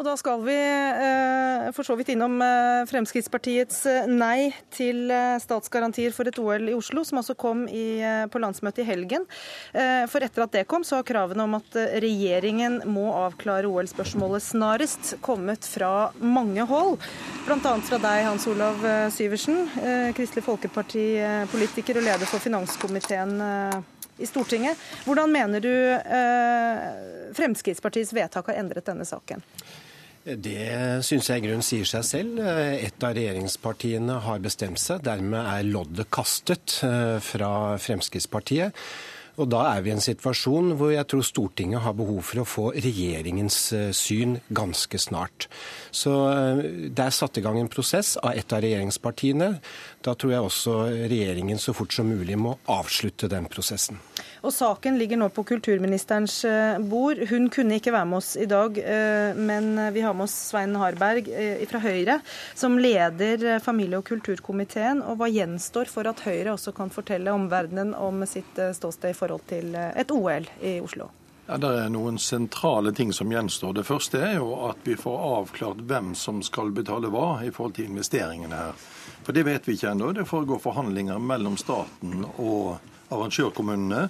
[0.00, 5.36] Og da skal vi eh, for så vidt innom eh, Fremskrittspartiets eh, nei til eh,
[5.42, 9.26] statsgarantier for et OL i Oslo, som altså kom i, eh, på landsmøtet i helgen.
[9.76, 14.46] Eh, for etter at det kom, så har kravene om at regjeringen må avklare OL-spørsmålet
[14.46, 16.96] snarest kommet fra mange hold.
[17.44, 17.74] Bl.a.
[17.84, 18.80] fra deg, Hans Olav
[19.12, 19.66] Syversen,
[20.16, 23.36] Kristelig Folkeparti-politiker og leder for finanskomiteen
[24.16, 24.80] i Stortinget.
[25.04, 25.72] Hvordan mener du
[27.36, 29.44] Fremskrittspartiets vedtak har endret denne saken?
[30.38, 32.40] Det syns jeg i grunnen sier seg selv.
[32.40, 35.02] Et av regjeringspartiene har bestemt seg.
[35.06, 38.76] Dermed er loddet kastet eh, fra Fremskrittspartiet.
[39.40, 42.48] Og da er vi i en situasjon hvor jeg tror Stortinget har behov for å
[42.48, 45.48] få regjeringens eh, syn ganske snart.
[45.90, 49.54] Så eh, det er satt i gang en prosess av et av regjeringspartiene.
[50.04, 50.76] Da tror jeg også
[51.10, 54.00] regjeringen så fort som mulig må avslutte den prosessen.
[54.40, 57.20] Og Saken ligger nå på kulturministerens eh, bord.
[57.28, 60.76] Hun kunne ikke være med oss i dag, eh, men vi har med oss Svein
[60.80, 62.20] Harberg eh, fra Høyre,
[62.54, 65.04] som leder familie- og kulturkomiteen.
[65.04, 69.44] Og Hva gjenstår for at Høyre også kan fortelle omverdenen om sitt ståsted i forhold
[69.50, 71.10] til et OL i Oslo?
[71.50, 73.74] Ja, Det er noen sentrale ting som gjenstår.
[73.74, 77.74] Det første er jo at vi får avklart hvem som skal betale hva i forhold
[77.76, 78.84] til investeringene her.
[79.26, 80.12] For det vet vi ikke ennå.
[80.14, 82.78] Det foregår forhandlinger mellom staten og
[83.10, 84.06] arrangørkommunene,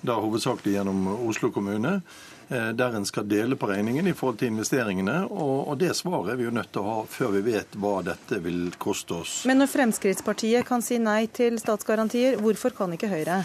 [0.00, 2.00] da hovedsakelig gjennom Oslo kommune,
[2.48, 5.20] eh, der en skal dele på regningen i forhold til investeringene.
[5.28, 8.00] Og, og det svaret er vi jo nødt til å ha før vi vet hva
[8.06, 9.38] dette vil koste oss.
[9.48, 13.42] Men når Fremskrittspartiet kan si nei til statsgarantier, hvorfor kan ikke Høyre?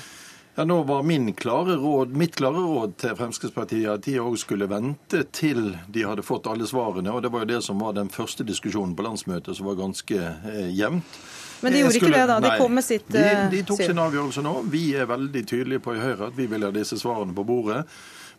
[0.55, 5.23] Ja, nå var klare råd, Mitt klare råd til Fremskrittspartiet at de òg skulle vente
[5.33, 7.09] til de hadde fått alle svarene.
[7.09, 10.19] og Det var jo det som var den første diskusjonen på landsmøtet, som var ganske
[10.21, 11.17] eh, jevnt.
[11.63, 12.39] Men de gjorde skulle, ikke det, da?
[12.43, 14.55] De nei, kom med sitt de, de tok sin avgjørelse nå.
[14.73, 17.83] Vi er veldig tydelige på i Høyre at vi vil ha disse svarene på bordet.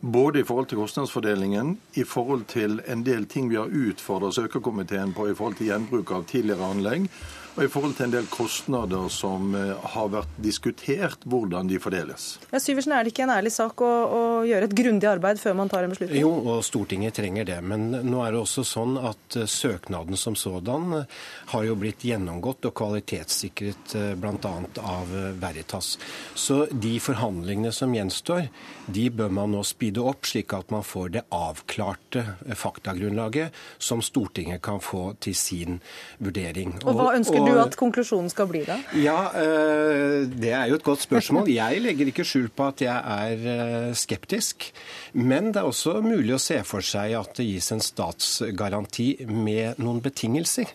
[0.04, 5.14] Både i forhold til kostnadsfordelingen, i forhold til en del ting vi har utfordra søkerkomiteen
[5.16, 7.06] på i forhold til gjenbruk av tidligere anlegg,
[7.54, 12.34] og i forhold til en del kostnader som eh, har vært diskutert, hvordan de fordeles.
[12.50, 15.54] Ja, Syversen, Er det ikke en ærlig sak å, å gjøre et grundig arbeid før
[15.60, 16.18] man tar en beslutning?
[16.18, 17.60] Jo, og Stortinget trenger det.
[17.62, 21.20] Men nå er det også sånn at eh, søknaden som sådan eh,
[21.54, 24.54] har jo blitt gjennomgått og kvalitetssikret bl.a.
[24.82, 25.94] av Veritas.
[26.34, 28.48] Så de forhandlingene som gjenstår,
[28.90, 32.24] de bør man nå speede opp, slik at man får det avklarte
[32.58, 35.80] faktagrunnlaget som Stortinget kan få til sin
[36.18, 36.74] vurdering.
[36.82, 38.78] Og hva ønsker du at konklusjonen skal bli, da?
[38.98, 41.48] Ja, eh, Det er jo et godt spørsmål.
[41.52, 44.70] Jeg legger ikke skjul på at jeg er eh, skeptisk.
[45.12, 49.78] Men det er også mulig å se for seg at det gis en statsgaranti med
[49.78, 50.70] noen betingelser.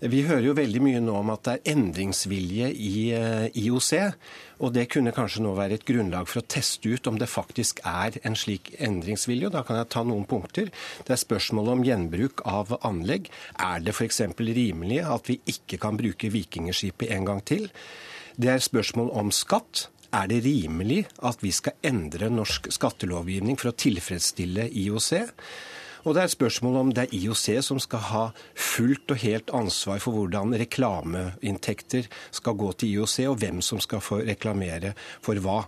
[0.00, 3.92] Vi hører jo veldig mye nå om at det er endringsvilje i eh, IOC.
[4.60, 7.80] Og det kunne kanskje nå være et grunnlag for å teste ut om det faktisk
[7.88, 9.48] er en slik endringsvilje.
[9.48, 10.68] Og da kan jeg ta noen punkter.
[11.04, 13.30] Det er spørsmålet om gjenbruk av anlegg.
[13.56, 14.22] Er det f.eks.
[14.36, 17.70] rimelig at vi ikke kan bruke Vikingskipet en gang til?
[18.36, 19.88] Det er spørsmål om skatt.
[20.16, 25.10] Er det rimelig at vi skal endre norsk skattelovgivning for å tilfredsstille IOC?
[26.06, 29.50] Og det er et spørsmål om det er IOC som skal ha fullt og helt
[29.58, 35.42] ansvar for hvordan reklameinntekter skal gå til IOC, og hvem som skal få reklamere for
[35.42, 35.64] hva.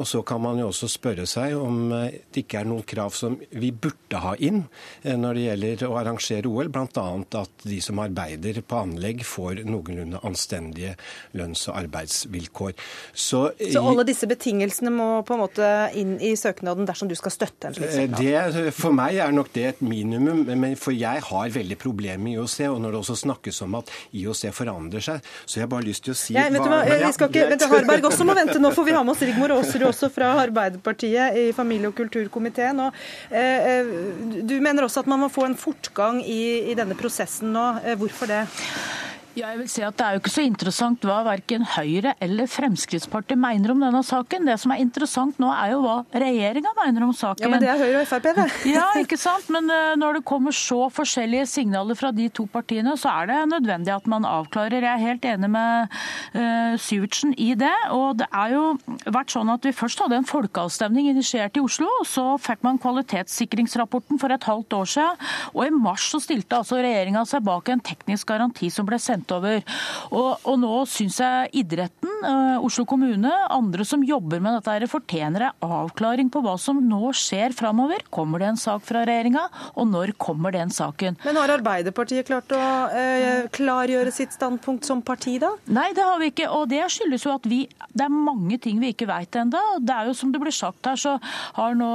[0.00, 3.12] Og så kan man jo også spørre seg om eh, det ikke er noen krav
[3.16, 4.62] som vi burde ha inn
[5.02, 7.04] eh, når det gjelder å arrangere OL, bl.a.
[7.40, 10.94] at de som arbeider på anlegg får noenlunde anstendige
[11.36, 12.72] lønns- og arbeidsvilkår.
[13.12, 15.68] Så, så, alle disse betingelsene må på en måte
[16.00, 18.56] inn i søknaden dersom du skal støtte en slik søknad?
[18.56, 22.38] Det, for meg er nok det et minimum, men for jeg har veldig problemer med
[22.38, 22.56] IOC.
[22.70, 26.06] Og når det også snakkes om at IOC forandrer seg, så har jeg bare lyst
[26.08, 28.56] til å si ja, vet du hva, Vi skal ikke, du, Harberg også må vente,
[28.62, 32.80] nå for vi har med oss Rigmor Aasrud også fra Arbeiderpartiet i familie- og kulturkomiteen.
[32.86, 32.96] Og,
[33.30, 33.92] eh, eh,
[34.46, 37.66] du mener også at man må få en fortgang i, i denne prosessen nå.
[37.84, 38.44] Eh, hvorfor det?
[39.38, 43.38] Jeg vil si at Det er jo ikke så interessant hva verken Høyre eller Fremskrittspartiet
[43.38, 44.48] mener om denne saken.
[44.48, 47.44] Det som er interessant nå, er jo hva regjeringa mener om saken.
[47.44, 48.46] Ja, Men det er Høyre og Frp, det.
[48.74, 49.46] ja, ikke sant?
[49.54, 53.38] Men uh, når det kommer så forskjellige signaler fra de to partiene, så er det
[53.52, 54.82] nødvendig at man avklarer.
[54.82, 55.94] Jeg er helt enig med
[56.34, 57.74] uh, Syvertsen i det.
[57.94, 58.64] Og det er jo
[59.06, 62.82] vært sånn at vi først hadde en folkeavstemning initiert i Oslo, og så fikk man
[62.82, 65.24] kvalitetssikringsrapporten for et halvt år siden.
[65.54, 69.19] Og i mars så stilte altså regjeringa seg bak en teknisk garanti som ble sendt
[69.34, 69.60] over.
[70.10, 75.48] Og, og nå syns jeg idretten, eh, Oslo kommune, andre som jobber med dette, fortjener
[75.48, 78.04] en avklaring på hva som nå skjer framover.
[78.12, 81.18] Kommer det en sak fra regjeringa, og når kommer den saken?
[81.24, 82.62] Men har Arbeiderpartiet klart å
[82.94, 85.52] eh, klargjøre sitt standpunkt som parti, da?
[85.70, 86.50] Nei, det har vi ikke.
[86.56, 89.60] Og det skyldes jo at vi Det er mange ting vi ikke veit ennå.
[89.82, 91.16] Det er jo som det blir sagt her, så
[91.56, 91.90] har nå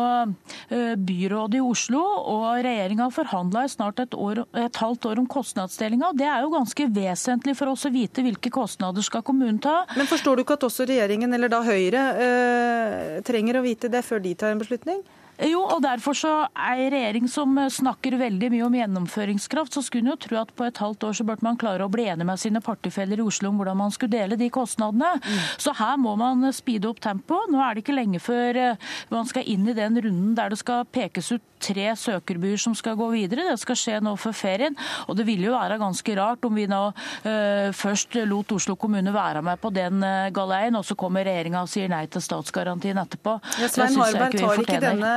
[0.69, 5.29] eh, byrådet i Oslo og regjeringa forhandla i snart et, år, et halvt år om
[5.29, 6.11] kostnadsdelinga.
[6.17, 9.83] Det er jo ganske vesentlig vesentlig for oss å vite hvilke kostnader skal kommunen ta.
[9.97, 14.03] Men forstår du ikke at også regjeringen, eller da Høyre, øh, trenger å vite det
[14.05, 15.01] før de tar en beslutning?
[15.43, 20.05] Jo, og derfor så er en regjering som snakker veldig mye om gjennomføringskraft, så skulle
[20.05, 22.27] en jo tro at på et halvt år så burde man klare å bli enig
[22.27, 25.17] med sine partifeller i Oslo om hvordan man skulle dele de kostnadene.
[25.19, 25.41] Mm.
[25.61, 27.51] Så her må man speede opp tempoet.
[27.51, 30.61] Nå er det ikke lenge før eh, man skal inn i den runden der det
[30.61, 33.47] skal pekes ut tre søkerbyer som skal gå videre.
[33.49, 34.75] Det skal skje nå før ferien.
[35.09, 39.13] Og det ville jo være ganske rart om vi nå uh, først lot Oslo kommune
[39.15, 42.99] være med på den uh, galeien, og så kommer regjeringa og sier nei til statsgarantien
[43.01, 43.37] etterpå.
[43.61, 45.13] Ja, Svein Harberg, tar ikke denne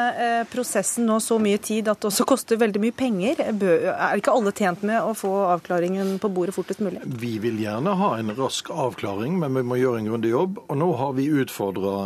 [0.50, 3.42] prosessen nå så mye tid at det også koster veldig mye penger?
[3.44, 7.02] Er ikke alle tjent med å få avklaringen på bordet fortest mulig?
[7.20, 10.60] Vi vil gjerne ha en rask avklaring, men vi må gjøre en grundig jobb.
[10.66, 11.96] Og nå har vi utfordra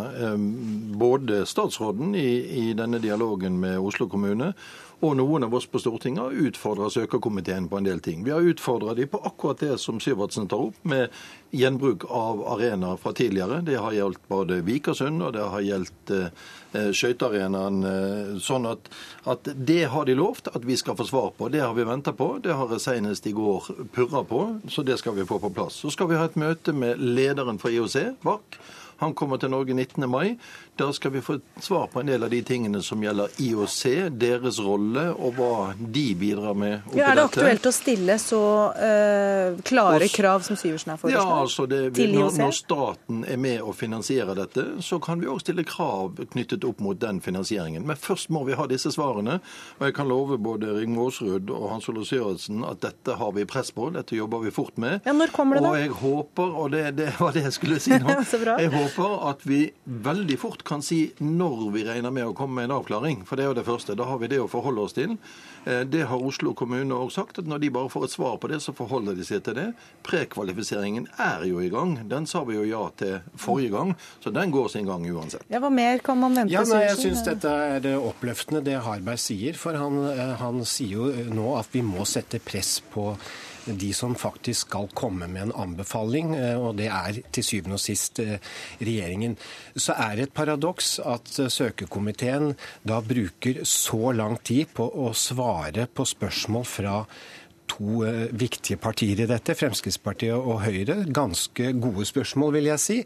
[1.03, 2.31] både statsråden i,
[2.69, 4.53] i denne dialogen med Oslo kommune.
[5.03, 8.21] Og noen av oss på Stortinget har utfordra søkerkomiteen på en del ting.
[8.23, 11.11] Vi har utfordra dem på akkurat det som Syvertsen tar opp, med
[11.51, 13.65] gjenbruk av arenaer fra tidligere.
[13.67, 16.31] Det har gjeldt både Vikersund og det har gjeldt eh,
[16.75, 17.81] skøytearenaen.
[17.89, 18.91] Eh, sånn at,
[19.29, 21.51] at, det har de lovt at vi skal få svar på.
[21.53, 22.35] Det har vi venta på.
[22.43, 25.83] Det har jeg senest i går purra på, så det skal vi få på plass.
[25.85, 28.61] Så skal vi ha et møte med lederen for IOC, VARK.
[29.03, 30.07] Han kommer til Norge 19.
[30.07, 30.37] mai.
[30.83, 33.83] Da skal vi få svar på en del av de tingene som gjelder IOC,
[34.19, 36.89] deres rolle og hva de bidrar med.
[36.97, 38.41] Ja, er det aktuelt å stille så
[38.75, 41.23] uh, klare Også, krav som Syversen har foreslått?
[41.23, 45.31] Ja, altså det, vi, når, når, staten er med og finansierer dette, så kan vi
[45.31, 47.87] òg stille krav knyttet opp mot den finansieringen.
[47.87, 49.39] Men først må vi ha disse svarene.
[49.79, 53.47] Og jeg kan love både Rigmor Aasrud og Hans Olav Syversen at dette har vi
[53.47, 54.99] press på, dette jobber vi fort med.
[55.07, 55.71] Ja, Når kommer det da?
[55.77, 58.19] Og jeg håper, og det, det var det jeg skulle si nå,
[58.67, 59.63] jeg håper at vi
[60.11, 63.27] veldig fort kan si når vi regner med å komme med en avklaring.
[63.29, 63.97] For det er jo det første.
[63.99, 65.19] Da har vi det å forholde oss til.
[65.67, 68.49] Eh, det har Oslo kommune òg sagt, at når de bare får et svar på
[68.49, 69.67] det, så forholder de seg til det.
[70.09, 71.99] Prekvalifiseringen er jo i gang.
[72.09, 73.95] Den sa vi jo ja til forrige gang,
[74.25, 75.45] så den går sin gang uansett.
[75.53, 79.21] Ja, Hva mer kan man vente ja, nei, Jeg syns dette er oppløftende, det Harberg
[79.21, 79.59] sier.
[79.59, 83.13] For han, eh, han sier jo nå at vi må sette press på
[83.67, 87.85] de som faktisk skal komme med en anbefaling, eh, og det er til syvende og
[87.85, 88.39] sist eh,
[88.81, 89.37] regjeringen.
[89.77, 92.55] Så er det et paradoks at søkerkomiteen søkekomiteen
[92.87, 96.97] da bruker så lang tid på å svare på spørsmål fra
[97.73, 101.03] to eh, viktige partier i dette, Fremskrittspartiet og Høyre.
[101.15, 102.99] Ganske gode spørsmål, vil jeg si.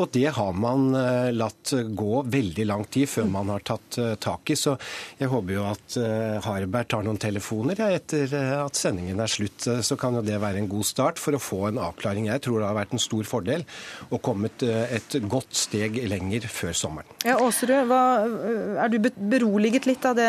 [0.00, 4.14] Og det har man eh, latt gå veldig lang tid før man har tatt eh,
[4.20, 4.58] tak i.
[4.58, 4.76] Så
[5.20, 5.96] jeg håper jo at
[6.44, 8.32] Harberg tar noen telefoner ja, etter
[8.64, 9.66] at sendingen er slutt.
[9.84, 12.28] Så kan jo det være en god start for å få en avklaring.
[12.30, 13.64] Jeg tror det har vært en stor fordel
[14.10, 17.18] å komme et godt steg lenger før sommeren.
[17.26, 20.28] Ja, Aasrud, er du beroliget litt av det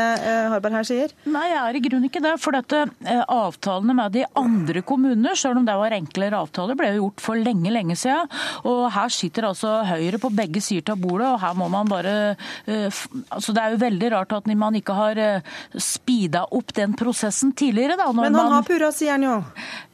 [0.52, 1.16] Harberg her sier?
[1.30, 2.36] Nei, jeg er i grunnen ikke det.
[2.42, 2.84] For dette
[3.32, 7.22] avtalen avtalene med de andre kommunene, selv om det var enklere avtaler, ble jo gjort
[7.22, 8.30] for lenge, lenge siden.
[8.66, 12.36] Og her sitter altså Høyre på begge sider av bordet, og her må man bare
[12.68, 13.02] uh,
[13.32, 15.42] altså Det er jo veldig rart at man ikke har uh,
[15.76, 17.98] speeda opp den prosessen tidligere.
[17.98, 19.38] Da, Men han man, har purra, sier han jo.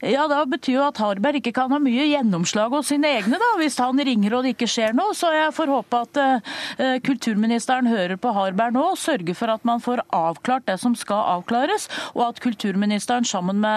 [0.03, 3.51] Ja, da betyr jo at Harberg ikke kan ha mye gjennomslag hos sine egne, da,
[3.61, 5.15] hvis han ringer og det ikke skjer noe.
[5.17, 9.63] Så jeg får håpe at uh, kulturministeren hører på Harberg nå og sørger for at
[9.67, 13.76] man får avklart det som skal avklares, og at kulturministeren sammen med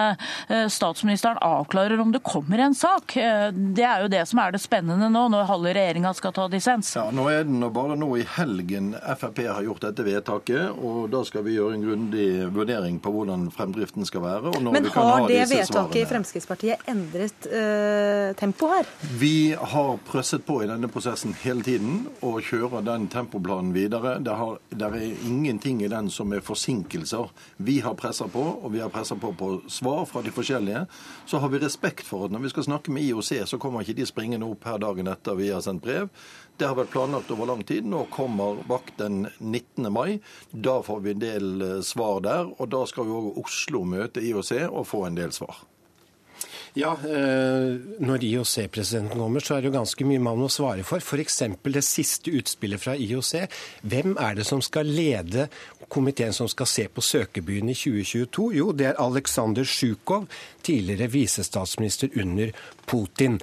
[0.71, 3.15] statsministeren avklarer om det kommer en sak.
[3.17, 6.47] Eh, det er jo det som er det spennende nå, når halve regjeringa skal ta
[6.51, 6.93] dissens.
[6.97, 11.23] Ja, Nå er det bare nå i helgen Frp har gjort dette vedtaket, og da
[11.27, 14.53] skal vi gjøre en grundig vurdering på hvordan fremdriften skal være.
[14.61, 16.01] Men har det vedtaket svarene.
[16.01, 18.89] i Fremskrittspartiet endret uh, tempo her?
[19.19, 24.17] Vi har presset på i denne prosessen hele tiden og kjører den tempoplanen videre.
[24.23, 27.31] Det, har, det er ingenting i den som er forsinkelser.
[27.57, 29.51] Vi har pressa på, og vi har pressa på på
[29.81, 30.85] svar fra de forskjellige.
[31.25, 33.97] Så har vi respekt for at når vi skal snakke med IOC, så kommer ikke
[33.97, 36.11] de springende opp her dagen etter vi har sendt brev.
[36.57, 37.87] Det har vært planlagt over lang tid.
[37.89, 39.89] Nå kommer vakt den 19.
[39.89, 40.19] mai.
[40.51, 42.53] Da får vi en del eh, svar der.
[42.61, 45.63] Og da skal vi òg Oslo møte IOC og få en del svar.
[46.73, 51.03] Ja, eh, Når IOC-presidenten kommer, så er det jo ganske mye man må svare for.
[51.03, 51.41] F.eks.
[51.63, 53.33] det siste utspillet fra IOC.
[53.83, 55.49] Hvem er det som skal lede
[55.91, 58.53] komiteen som skal se på søkebyen i 2022?
[58.55, 60.29] Jo, det er Aleksandr Sjukov,
[60.63, 62.55] tidligere visestatsminister under
[62.87, 63.41] Putin.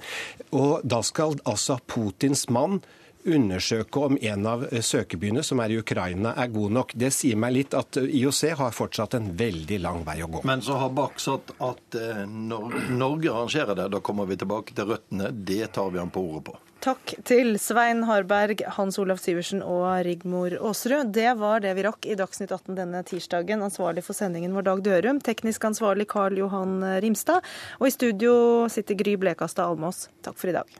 [0.49, 2.81] Og da skal altså Putins mann
[3.25, 6.95] undersøke om en av søkebyene, som er i Ukraina, er god nok.
[6.99, 10.43] Det sier meg litt at IOC har fortsatt en veldig lang vei å gå.
[10.47, 14.75] Men så har Bach sagt at eh, når Norge arrangerer det, da kommer vi tilbake
[14.77, 15.31] til røttene.
[15.33, 16.57] Det tar vi han på ordet på.
[16.79, 21.11] Takk til Svein Harberg, Hans Olav Syversen og Rigmor Aasrud.
[21.11, 23.65] Det var det vi rakk i Dagsnytt 18 denne tirsdagen.
[23.65, 27.43] Ansvarlig for sendingen var Dag Dørum, teknisk ansvarlig Karl Johan Rimstad.
[27.81, 28.33] Og i studio
[28.71, 30.07] sitter Gry Blekastad Almås.
[30.23, 30.79] Takk for i dag.